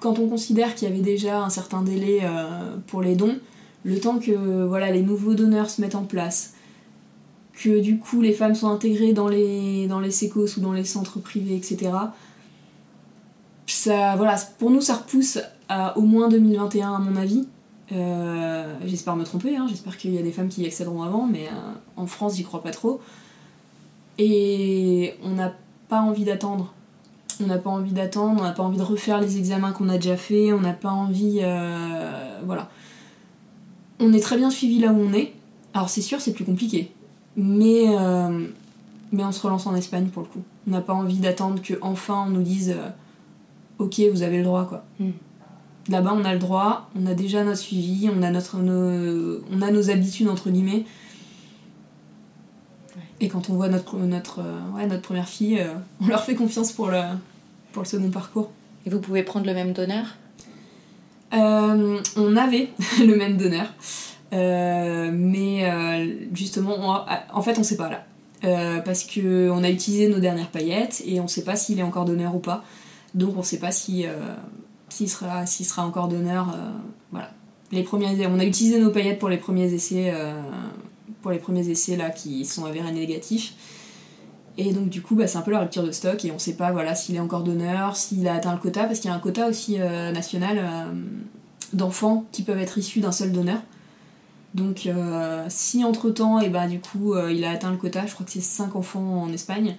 [0.00, 3.36] quand on considère qu'il y avait déjà un certain délai euh, pour les dons,
[3.84, 6.54] le temps que voilà, les nouveaux donneurs se mettent en place,
[7.52, 11.18] que du coup les femmes soient intégrées dans les, dans sécos ou dans les centres
[11.18, 11.92] privés, etc.
[13.66, 17.46] Ça, voilà, pour nous ça repousse à au moins 2021 à mon avis.
[17.92, 21.26] Euh, j'espère me tromper, hein, j'espère qu'il y a des femmes qui y accéderont avant,
[21.26, 23.00] mais euh, en France j'y crois pas trop.
[24.18, 25.54] Et on n'a
[25.88, 26.74] pas envie d'attendre
[27.42, 29.96] on n'a pas envie d'attendre, on n'a pas envie de refaire les examens qu'on a
[29.96, 31.40] déjà fait, on n'a pas envie.
[31.42, 32.68] euh, voilà.
[34.00, 35.32] On est très bien suivi là où on est.
[35.74, 36.90] Alors c'est sûr, c'est plus compliqué.
[37.36, 38.46] Mais, euh,
[39.12, 40.42] mais on se relance en Espagne pour le coup.
[40.66, 42.88] On n'a pas envie d'attendre que enfin on nous dise euh,
[43.78, 44.84] Ok, vous avez le droit quoi.
[44.98, 45.10] Mm.
[45.88, 49.62] Là-bas, on a le droit, on a déjà notre suivi, on a, notre, nos, on
[49.62, 50.84] a nos habitudes entre guillemets.
[53.20, 56.34] Et quand on voit notre, notre, euh, ouais, notre première fille, euh, on leur fait
[56.34, 57.00] confiance pour le,
[57.72, 58.50] pour le second parcours.
[58.86, 60.16] Et vous pouvez prendre le même donneur?
[61.32, 62.70] Euh, on avait
[63.00, 63.72] le même donneur,
[64.32, 68.04] Euh, mais euh, justement, en fait, on sait pas là.
[68.84, 72.04] Parce que on a utilisé nos dernières paillettes et on sait pas s'il est encore
[72.04, 72.64] donneur ou pas.
[73.14, 74.06] Donc on sait pas si,
[74.88, 76.56] s'il sera, encore donneur.
[77.10, 77.30] voilà.
[77.72, 80.14] Les premiers, on a utilisé nos paillettes pour les premiers essais,
[81.22, 83.54] pour les premiers essais là qui sont avérés négatifs.
[84.58, 86.54] Et donc du coup, bah, c'est un peu la rupture de stock et on sait
[86.54, 89.16] pas voilà, s'il est encore donneur, s'il a atteint le quota, parce qu'il y a
[89.16, 90.84] un quota aussi euh, national euh,
[91.72, 93.60] d'enfants qui peuvent être issus d'un seul donneur.
[94.54, 98.26] Donc euh, si entre-temps, et bah, du coup, il a atteint le quota, je crois
[98.26, 99.76] que c'est 5 enfants en Espagne,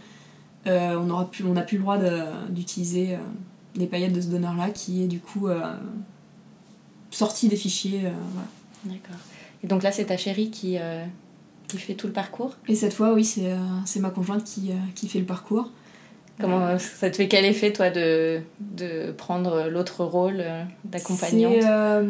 [0.66, 1.98] on n'a plus, plus le droit
[2.50, 3.18] d'utiliser
[3.76, 5.48] les paillettes de ce donneur-là qui est du coup
[7.10, 8.04] sorti des fichiers.
[8.86, 9.18] D'accord.
[9.64, 10.78] Et donc là, c'est ta chérie qui,
[11.78, 12.56] qui fait tout le parcours.
[12.68, 15.70] Et cette fois, oui, c'est euh, c'est ma conjointe qui, euh, qui fait le parcours.
[16.40, 20.44] Comment Euh, ça te fait quel effet, toi, de, de prendre l'autre rôle
[20.86, 22.10] d'accompagnante C'est euh,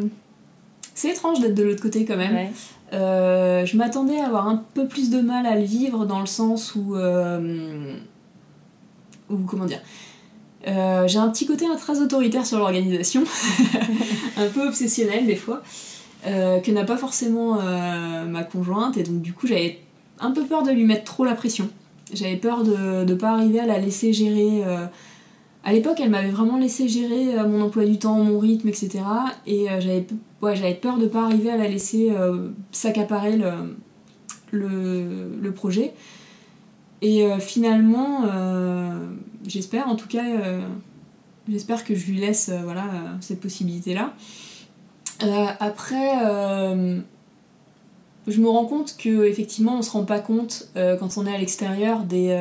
[0.94, 2.34] c'est étrange d'être de l'autre côté quand même.
[2.34, 2.50] Ouais.
[2.92, 6.26] Euh, je m'attendais à avoir un peu plus de mal à le vivre dans le
[6.26, 6.94] sens où.
[6.96, 7.94] euh,
[9.30, 9.80] où comment dire
[10.66, 13.24] J'ai un petit côté très autoritaire sur l'organisation,
[14.36, 15.62] un peu obsessionnel des fois,
[16.26, 19.80] euh, que n'a pas forcément euh, ma conjointe, et donc du coup j'avais
[20.20, 21.68] un peu peur de lui mettre trop la pression.
[22.12, 24.62] J'avais peur de ne pas arriver à la laisser gérer.
[24.64, 24.86] euh,
[25.64, 29.00] à l'époque, elle m'avait vraiment laissé gérer euh, mon emploi du temps, mon rythme, etc.
[29.46, 30.06] Et j'avais
[30.42, 32.12] ouais, peur de pas arriver à la laisser
[32.72, 33.50] s'accaparer le,
[34.50, 35.92] le, le projet.
[37.00, 38.24] Et finalement,
[39.46, 40.24] j'espère en tout cas,
[41.48, 42.84] j'espère que je lui laisse voilà,
[43.20, 44.12] cette possibilité-là.
[45.22, 47.00] Euh, après, euh,
[48.26, 51.34] je me rends compte que effectivement, on se rend pas compte euh, quand on est
[51.34, 52.36] à l'extérieur des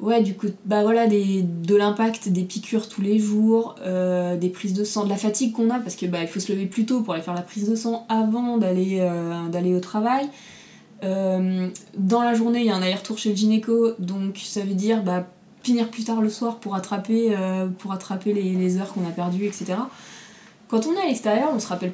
[0.00, 4.72] ouais du coup bah voilà des, de l'impact des piqûres tous les jours des prises
[4.72, 6.84] de sang de la fatigue qu'on a parce que bah il faut se lever plus
[6.84, 9.08] tôt pour aller faire la prise de sang avant d'aller
[9.52, 10.28] d'aller au travail.
[11.00, 15.04] Dans la journée il y a un aller-retour chez le gynéco donc ça veut dire
[15.04, 15.28] bah
[15.62, 17.32] finir plus tard le soir pour attraper
[17.78, 19.76] pour attraper les, les heures qu'on a perdues etc
[20.74, 21.92] quand on est à l'extérieur on se rappelle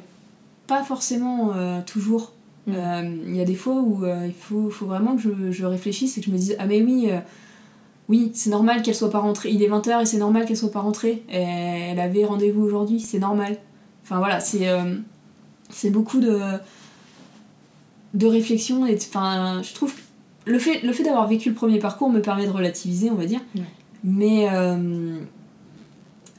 [0.65, 2.33] pas forcément euh, toujours.
[2.65, 2.73] Mm.
[2.75, 5.65] Euh, il y a des fois où euh, il faut, faut vraiment que je, je
[5.65, 7.09] réfléchisse et que je me dise ah mais oui
[8.09, 9.51] oui c'est normal qu'elle soit pas rentrée.
[9.51, 11.23] Il est 20h et c'est normal qu'elle soit pas rentrée.
[11.29, 13.57] Et elle avait rendez-vous aujourd'hui c'est normal.
[14.03, 14.67] Enfin voilà c'est
[15.69, 16.39] c'est beaucoup de
[18.15, 20.01] de réflexion et enfin je trouve que
[20.45, 23.25] le fait le fait d'avoir vécu le premier parcours me permet de relativiser on va
[23.25, 23.41] dire.
[23.55, 23.61] Ouais.
[24.03, 25.19] mais euh,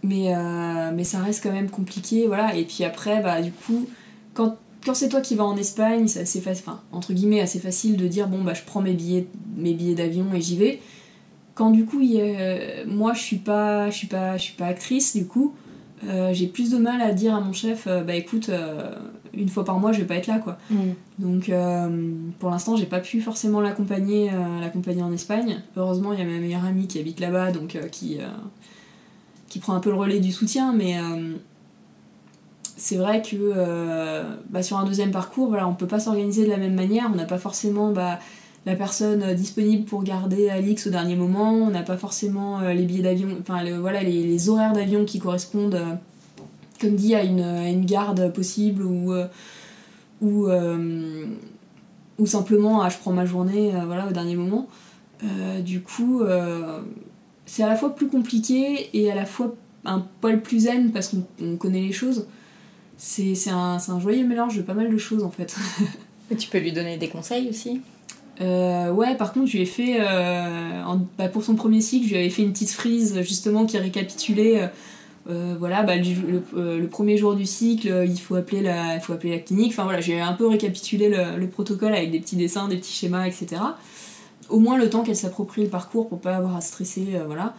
[0.03, 3.87] mais euh, mais ça reste quand même compliqué voilà et puis après bah du coup
[4.35, 7.61] quand, quand c'est toi qui vas en Espagne, c'est assez facile, enfin, entre guillemets, assez
[7.61, 9.27] facile de dire bon bah je prends mes billets,
[9.57, 10.81] mes billets d'avion et j'y vais.
[11.55, 14.67] Quand du coup, il a- moi je suis pas, je suis pas, je suis pas
[14.67, 15.55] actrice du coup,
[16.09, 18.91] euh, j'ai plus de mal à dire à mon chef euh, bah écoute, euh,
[19.35, 20.59] une fois par mois je vais pas être là quoi.
[21.19, 25.61] Donc euh, pour l'instant, j'ai pas pu forcément l'accompagner euh, l'accompagner en Espagne.
[25.77, 28.27] Heureusement, il y a ma meilleure amie qui habite là-bas, donc euh, qui, euh,
[29.53, 31.35] qui prend un peu le relais du soutien, mais euh,
[32.79, 36.49] c'est vrai que euh, bah, sur un deuxième parcours, voilà, on peut pas s'organiser de
[36.49, 37.11] la même manière.
[37.13, 38.19] On n'a pas forcément bah,
[38.65, 41.53] la personne euh, disponible pour garder Alix au dernier moment.
[41.53, 45.79] On n'a pas forcément les billets d'avion, enfin voilà, les, horaires d'avion qui correspondent,
[46.81, 49.13] comme dit, à une, garde possible ou
[50.23, 50.49] ou,
[52.19, 54.67] ou simplement ah, je prends ma journée voilà, au dernier moment.
[55.63, 56.23] Du coup,
[57.53, 61.09] c'est à la fois plus compliqué et à la fois un poil plus zen parce
[61.09, 62.27] qu'on on connaît les choses.
[62.97, 65.55] C'est un, un joyeux mélange de pas mal de choses en fait.
[66.31, 67.83] Et tu peux lui donner des conseils aussi?
[68.41, 72.07] Euh, ouais, par contre, je lui ai fait, euh, en- bah, pour son premier cycle,
[72.07, 74.71] je lui avais fait une petite frise justement qui récapitulait,
[75.29, 79.01] euh, voilà, bah, le, le- le premier jour du cycle, il faut appeler la, il
[79.03, 79.73] faut appeler la clinique.
[79.73, 82.95] Enfin voilà, j'ai un peu récapitulé le, le protocole avec des petits dessins, des petits
[82.95, 83.61] schémas, etc.
[84.49, 87.55] Au moins le temps qu'elle s'approprie le parcours pour pas avoir à stresser, euh, voilà.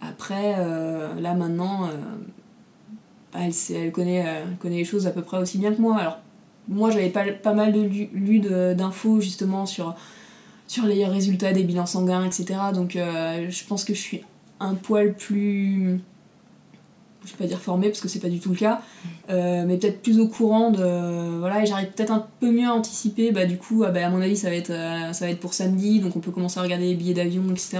[0.00, 1.88] Après, euh, là maintenant, euh,
[3.34, 5.96] elle, sait- elle, connaît, les choses à peu près aussi bien que moi.
[5.96, 6.18] Alors
[6.68, 9.94] moi j'avais pas, pas mal lu, d'infos justement sur,
[10.84, 12.72] les résultats des bilans sanguins, etc.
[12.72, 14.22] Donc je pense que je suis
[14.60, 16.00] un poil plus.
[17.24, 18.82] Je vais pas dire formée parce que c'est pas du tout le cas,
[19.30, 21.38] euh, mais peut-être plus au courant de.
[21.38, 23.32] Voilà, et j'arrive peut-être un peu mieux à anticiper.
[23.32, 25.40] Bah, du coup, ah, bah, à mon avis, ça va, être, euh, ça va être
[25.40, 27.78] pour samedi, donc on peut commencer à regarder les billets d'avion, etc.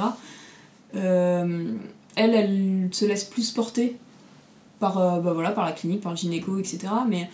[0.96, 1.72] Euh,
[2.16, 3.96] elle, elle se laisse plus porter
[4.80, 6.80] par, bah, voilà, par la clinique, par le gynéco, etc.
[7.08, 7.28] Mais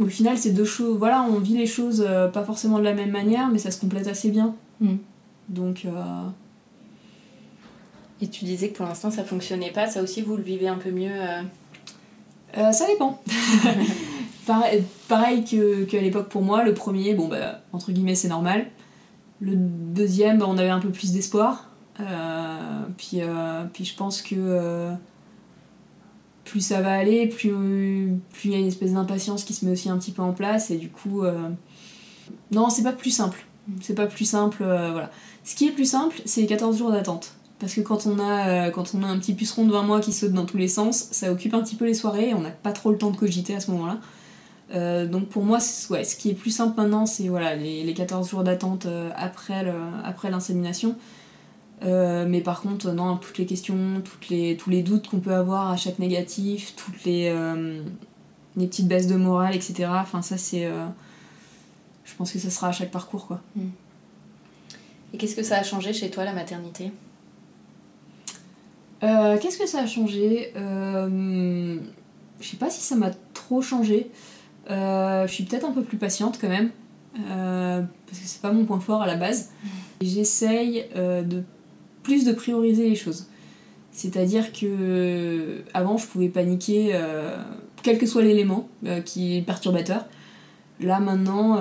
[0.00, 0.96] au final, c'est deux choses.
[0.96, 4.06] Voilà, on vit les choses pas forcément de la même manière, mais ça se complète
[4.06, 4.54] assez bien.
[4.80, 4.96] Mm.
[5.48, 5.86] Donc,
[8.20, 10.78] Et tu disais que pour l'instant ça fonctionnait pas, ça aussi vous le vivez un
[10.78, 11.42] peu mieux euh,
[12.56, 13.20] euh, ça dépend.
[14.46, 18.66] pareil, pareil qu'à l'époque pour moi, le premier, bon, bah, entre guillemets, c'est normal.
[19.40, 21.70] Le deuxième, bah, on avait un peu plus d'espoir.
[22.00, 23.20] Euh, puis,
[23.72, 24.90] puis je pense que
[26.44, 27.50] plus ça va aller, plus
[28.44, 30.70] il y a une espèce d'impatience qui se met aussi un petit peu en place.
[30.70, 31.24] Et du coup,
[32.52, 33.44] non, c'est pas plus simple.
[33.82, 35.10] C'est pas plus simple, voilà.
[35.44, 37.34] Ce qui est plus simple, c'est les 14 jours d'attente.
[37.58, 40.00] Parce que quand on, a, euh, quand on a un petit puceron de 20 mois
[40.00, 42.42] qui saute dans tous les sens, ça occupe un petit peu les soirées et on
[42.42, 43.98] n'a pas trop le temps de cogiter à ce moment-là.
[44.74, 45.58] Euh, donc pour moi,
[45.90, 49.10] ouais, ce qui est plus simple maintenant, c'est voilà, les, les 14 jours d'attente euh,
[49.16, 50.96] après l'insémination.
[51.82, 55.70] Mais par contre, non, toutes les questions, toutes les, tous les doutes qu'on peut avoir
[55.70, 57.32] à chaque négatif, toutes les,
[58.56, 59.88] les petites baisses de morale, etc.
[59.90, 60.68] Enfin, ça, c'est.
[62.04, 63.40] je pense que ça sera à chaque parcours, quoi.
[65.12, 66.90] Et qu'est-ce que ça a changé chez toi la maternité?
[69.02, 71.78] Euh, Qu'est-ce que ça a changé Euh,
[72.40, 74.10] Je sais pas si ça m'a trop changé.
[74.70, 76.70] Euh, je suis peut-être un peu plus patiente quand même.
[77.14, 79.50] parce que c'est pas mon point fort à la base.
[80.00, 81.42] J'essaye de
[82.02, 83.28] plus de prioriser les choses.
[83.90, 86.98] C'est-à-dire que avant je pouvais paniquer
[87.82, 88.68] quel que soit l'élément
[89.04, 90.04] qui est perturbateur.
[90.80, 91.58] Là maintenant,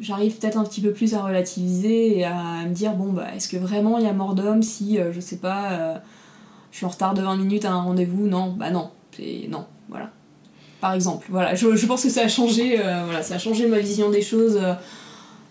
[0.00, 3.48] j'arrive peut-être un petit peu plus à relativiser et à me dire bon bah est-ce
[3.48, 6.02] que vraiment il y a mort d'homme si je sais pas
[6.70, 9.66] je suis en retard de 20 minutes à un rendez-vous Non, bah non, c'est non,
[9.88, 10.10] voilà.
[10.80, 13.66] Par exemple, voilà, je, je pense que ça a changé, euh, voilà, ça a changé
[13.66, 14.72] ma vision des choses euh,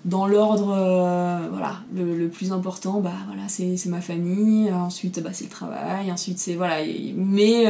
[0.06, 5.30] dans l'ordre, euh, voilà, le, le plus important, bah voilà, c'est ma famille, ensuite bah,
[5.34, 7.66] c'est le travail, ensuite c'est, voilà, et- mais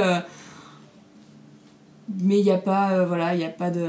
[2.22, 3.88] mais il n'y a pas, voilà, il n'y a pas de...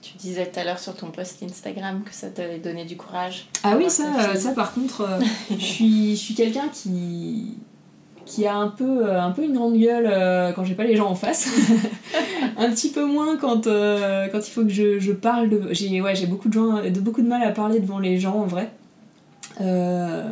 [0.00, 3.48] Tu disais tout à l'heure sur ton post Instagram que ça t'avait donné du courage.
[3.62, 5.08] Ah oui, ça, ça par contre,
[5.50, 7.54] je suis, je suis quelqu'un qui,
[8.24, 10.96] qui a un peu, euh, un peu une grande gueule euh, quand j'ai pas les
[10.96, 11.48] gens en face.
[12.56, 15.62] un petit peu moins quand, euh, quand il faut que je, je parle de.
[15.72, 18.34] J'ai ouais, j'ai beaucoup, de gens- de beaucoup de mal à parler devant les gens
[18.34, 18.70] en vrai.
[19.60, 20.30] Euh,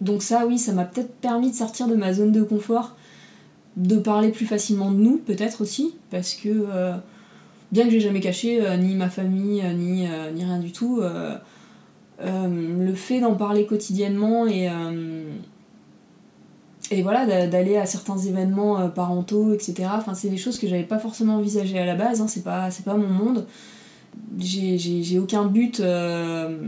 [0.00, 2.94] donc, ça, oui, ça m'a peut-être permis de sortir de ma zone de confort,
[3.76, 6.66] de parler plus facilement de nous, peut-être aussi, parce que.
[7.72, 11.00] bien que j'ai jamais caché ni ma famille, ni, ni rien du tout,
[12.22, 14.68] le fait d'en parler quotidiennement et,
[16.90, 20.66] et voilà, d'a- d'aller à certains événements euh, parentaux, etc., enfin, c'est des choses que
[20.68, 23.46] j'avais pas forcément envisagées à la base, hein, c'est pas, c'est pas mon monde.
[24.38, 26.58] J'ai- aucun but euh,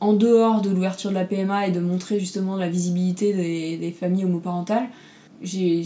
[0.00, 3.90] en dehors de l'ouverture de la PMA et de montrer justement la visibilité des, des
[3.92, 4.86] familles homoparentales.
[5.42, 5.82] J'ai-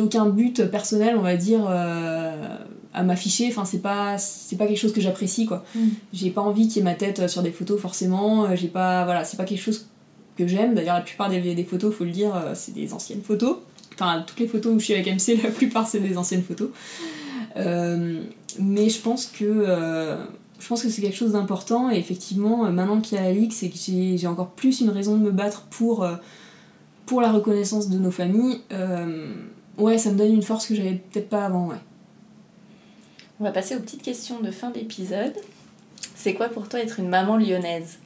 [0.00, 2.56] aucun but personnel, on va dire, euh,
[2.94, 3.46] à m'afficher.
[3.48, 5.64] Enfin, c'est pas, c'est pas quelque chose que j'apprécie, quoi.
[5.74, 5.80] Mm.
[6.12, 8.54] J'ai pas envie qu'il y ait ma tête sur des photos, forcément.
[8.56, 9.88] J'ai pas, voilà, c'est pas quelque chose
[10.36, 10.74] que j'aime.
[10.74, 13.56] D'ailleurs, la plupart des, des photos, faut le dire, euh, c'est des anciennes photos.
[13.94, 16.70] Enfin, toutes les photos où je suis avec MC, la plupart, c'est des anciennes photos.
[17.56, 18.22] Euh,
[18.58, 20.16] mais je pense que euh,
[20.58, 23.76] que c'est quelque chose d'important et effectivement maintenant qu'il y a la Ligue c'est que
[23.76, 26.06] j'ai encore plus une raison de me battre pour,
[27.06, 28.60] pour la reconnaissance de nos familles.
[29.78, 31.76] Ouais, ça me donne une force que j'avais peut-être pas avant, ouais.
[33.38, 35.34] On va passer aux petites questions de fin d'épisode.
[36.14, 37.98] C'est quoi pour toi être une maman lyonnaise?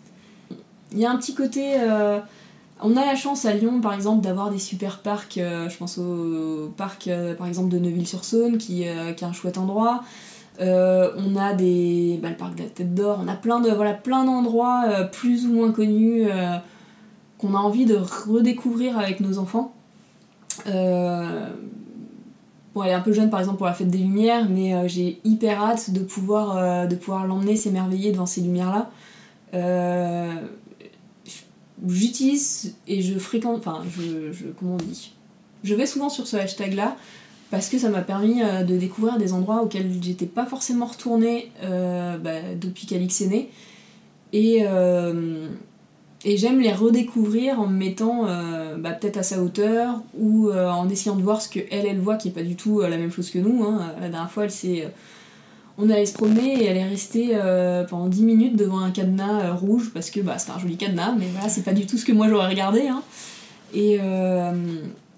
[0.92, 1.74] Il y a un petit côté.
[1.78, 2.18] euh,
[2.82, 5.38] on a la chance à Lyon, par exemple, d'avoir des super parcs.
[5.38, 10.02] euh, je pense au parc, euh, par exemple, de Neuville-sur-Saône, qui, est un chouette endroit.
[10.60, 13.20] On a des, bah, le parc de la Tête d'Or.
[13.22, 16.26] On a plein de voilà plein d'endroits plus ou moins connus
[17.38, 19.72] qu'on a envie de redécouvrir avec nos enfants.
[20.66, 20.72] Bon,
[22.84, 25.62] elle est un peu jeune par exemple pour la fête des lumières, mais j'ai hyper
[25.62, 28.90] hâte de pouvoir, de pouvoir l'emmener s'émerveiller devant ces lumières-là.
[29.54, 30.34] Euh,
[31.88, 35.12] J'utilise et je fréquente, enfin, je, je- comment on dit?
[35.64, 36.96] Je vais souvent sur ce hashtag-là
[37.50, 41.50] parce que ça m'a permis euh, de découvrir des endroits auxquels j'étais pas forcément retournée
[41.64, 43.48] euh, bah, depuis qu'Alix est.
[44.32, 45.48] Et, euh,
[46.24, 48.24] et j'aime les redécouvrir en me mettant
[48.78, 52.28] bah, peut-être à sa hauteur ou en essayant de voir ce que elle, voit qui
[52.28, 53.64] est pas du tout la même chose que nous.
[53.64, 53.92] hein.
[54.00, 54.88] La dernière fois, elle s'est.
[55.78, 58.90] Euh, on allait se promener et elle est restée euh, pendant 10 minutes devant un
[58.90, 61.86] cadenas euh, rouge parce que bah, c'est un joli cadenas, mais voilà, c'est pas du
[61.86, 62.88] tout ce que moi j'aurais regardé.
[62.88, 63.02] hein.
[63.72, 64.52] Et, euh,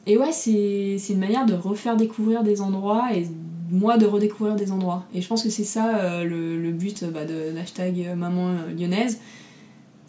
[0.07, 3.26] et ouais, c'est une manière de refaire découvrir des endroits et
[3.70, 5.05] moi de redécouvrir des endroits.
[5.14, 8.74] Et je pense que c'est ça euh, le, but bah, de l'hashtag euh, maman euh,
[8.78, 9.18] lyonnaise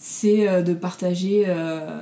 [0.06, 2.02] c'est euh, de partager euh,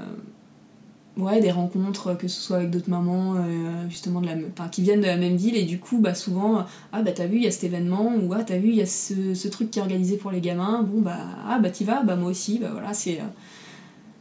[1.18, 4.70] ouais, des rencontres, que ce soit avec d'autres mamans euh, justement de la, même- enfin,
[4.70, 7.26] qui viennent de la même ville et du coup bah, souvent euh, ah bah t'as
[7.28, 9.48] vu il y a cet événement ou ah t'as vu il y a ce, ce
[9.48, 12.30] truc qui est organisé pour les gamins bon bah ah bah t'y vas bah moi
[12.30, 13.24] aussi bah voilà c'est euh,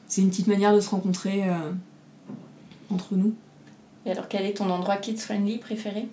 [0.09, 1.71] c'est une petite manière de se rencontrer euh,
[2.93, 3.33] entre nous
[4.07, 6.09] Et alors, quel est ton endroit kids-friendly préféré?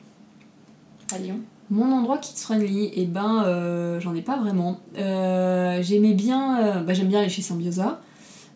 [1.11, 1.39] À Lyon?
[1.69, 4.79] Mon endroit kids friendly, et ben euh, j'en ai pas vraiment.
[4.97, 7.99] Euh, J'aimais bien, euh, bah, j'aime bien aller chez Symbiosa.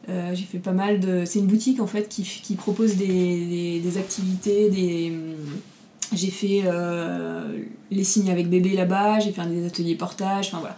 [0.10, 1.24] Euh, j'ai fait pas mal de.
[1.26, 5.14] C'est une boutique en fait qui, qui propose des, des- activités, des.
[6.14, 7.60] J'ai fait euh,
[7.92, 10.76] les signes avec bébé là-bas, j'ai fait des ateliers portage, enfin voilà.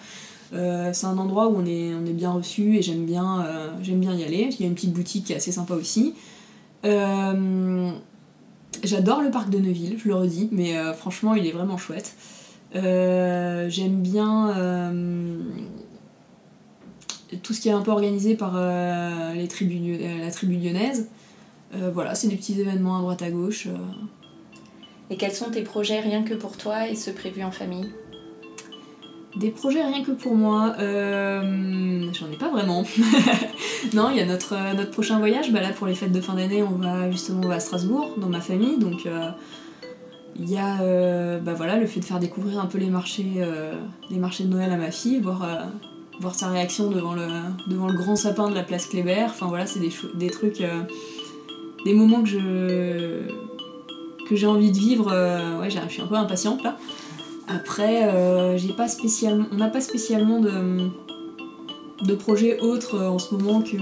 [0.53, 3.47] Euh, c'est un endroit où on est, on est bien reçu et j'aime bien,
[3.82, 4.49] j'aime bien y aller.
[4.51, 6.13] Il y a une petite boutique qui est assez sympa aussi.
[8.84, 12.13] J'adore le parc de Neuville, je le redis, mais franchement, il est vraiment chouette.
[12.76, 14.91] J'aime bien
[17.42, 21.10] tout ce qui est un peu organisé par euh, les tribus, euh, la tribu lyonnaise.
[21.76, 23.68] Euh, voilà, c'est des petits événements à droite à gauche.
[25.10, 27.92] Et quels sont tes projets rien que pour toi et ceux prévus en famille?
[29.36, 32.84] Des projets rien que pour moi, euh, j'en ai pas vraiment.
[33.94, 35.52] non, il y a notre, notre prochain voyage.
[35.52, 38.14] Bah là, pour les fêtes de fin d'année, on va justement on va à Strasbourg,
[38.18, 38.78] dans ma famille.
[38.78, 39.30] Donc, euh,
[40.36, 43.44] il y a euh, bah voilà, le fait de faire découvrir un peu les marchés,
[44.12, 45.48] les marchés de Noël à ma fille, voir,
[46.20, 47.28] voir sa réaction devant le,
[47.68, 49.26] devant le grand sapin de la place Kléber.
[49.26, 50.82] Enfin voilà, c'est des, des trucs, euh,
[51.86, 53.28] des moments que je
[54.30, 55.11] que j'ai envie de vivre.
[55.11, 56.78] euh, ouais, je suis un peu impatiente là.
[57.47, 60.88] Après, euh, j'ai pas spécialement, on n'a pas spécialement de,
[62.05, 63.76] de projets autres euh, en ce moment que,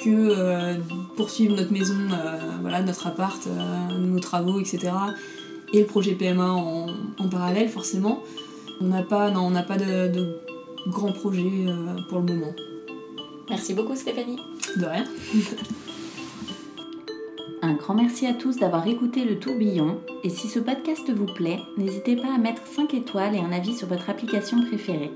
[0.00, 0.76] que
[1.16, 1.96] poursuivre notre maison,
[2.60, 3.48] voilà, notre appart,
[3.98, 4.92] nos travaux, etc.
[5.72, 6.86] Et le projet PMA en,
[7.18, 8.22] en parallèle, forcément.
[8.80, 10.36] On n'a pas, non, on n'a pas de
[10.88, 12.54] grands projets euh, pour le moment.
[13.48, 14.38] Merci beaucoup Stéphanie.
[14.76, 15.04] De rien.
[17.62, 21.60] Un grand merci à tous d'avoir écouté le tourbillon et si ce podcast vous plaît,
[21.78, 25.12] n'hésitez pas à mettre 5 étoiles et un avis sur votre application préférée.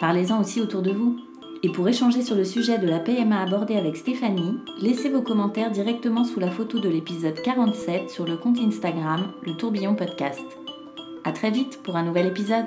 [0.00, 1.18] Parlez-en aussi autour de vous.
[1.62, 5.70] Et pour échanger sur le sujet de la PMA abordée avec Stéphanie, laissez vos commentaires
[5.70, 10.44] directement sous la photo de l'épisode 47 sur le compte Instagram Le Tourbillon Podcast.
[11.24, 12.66] À très vite pour un nouvel épisode.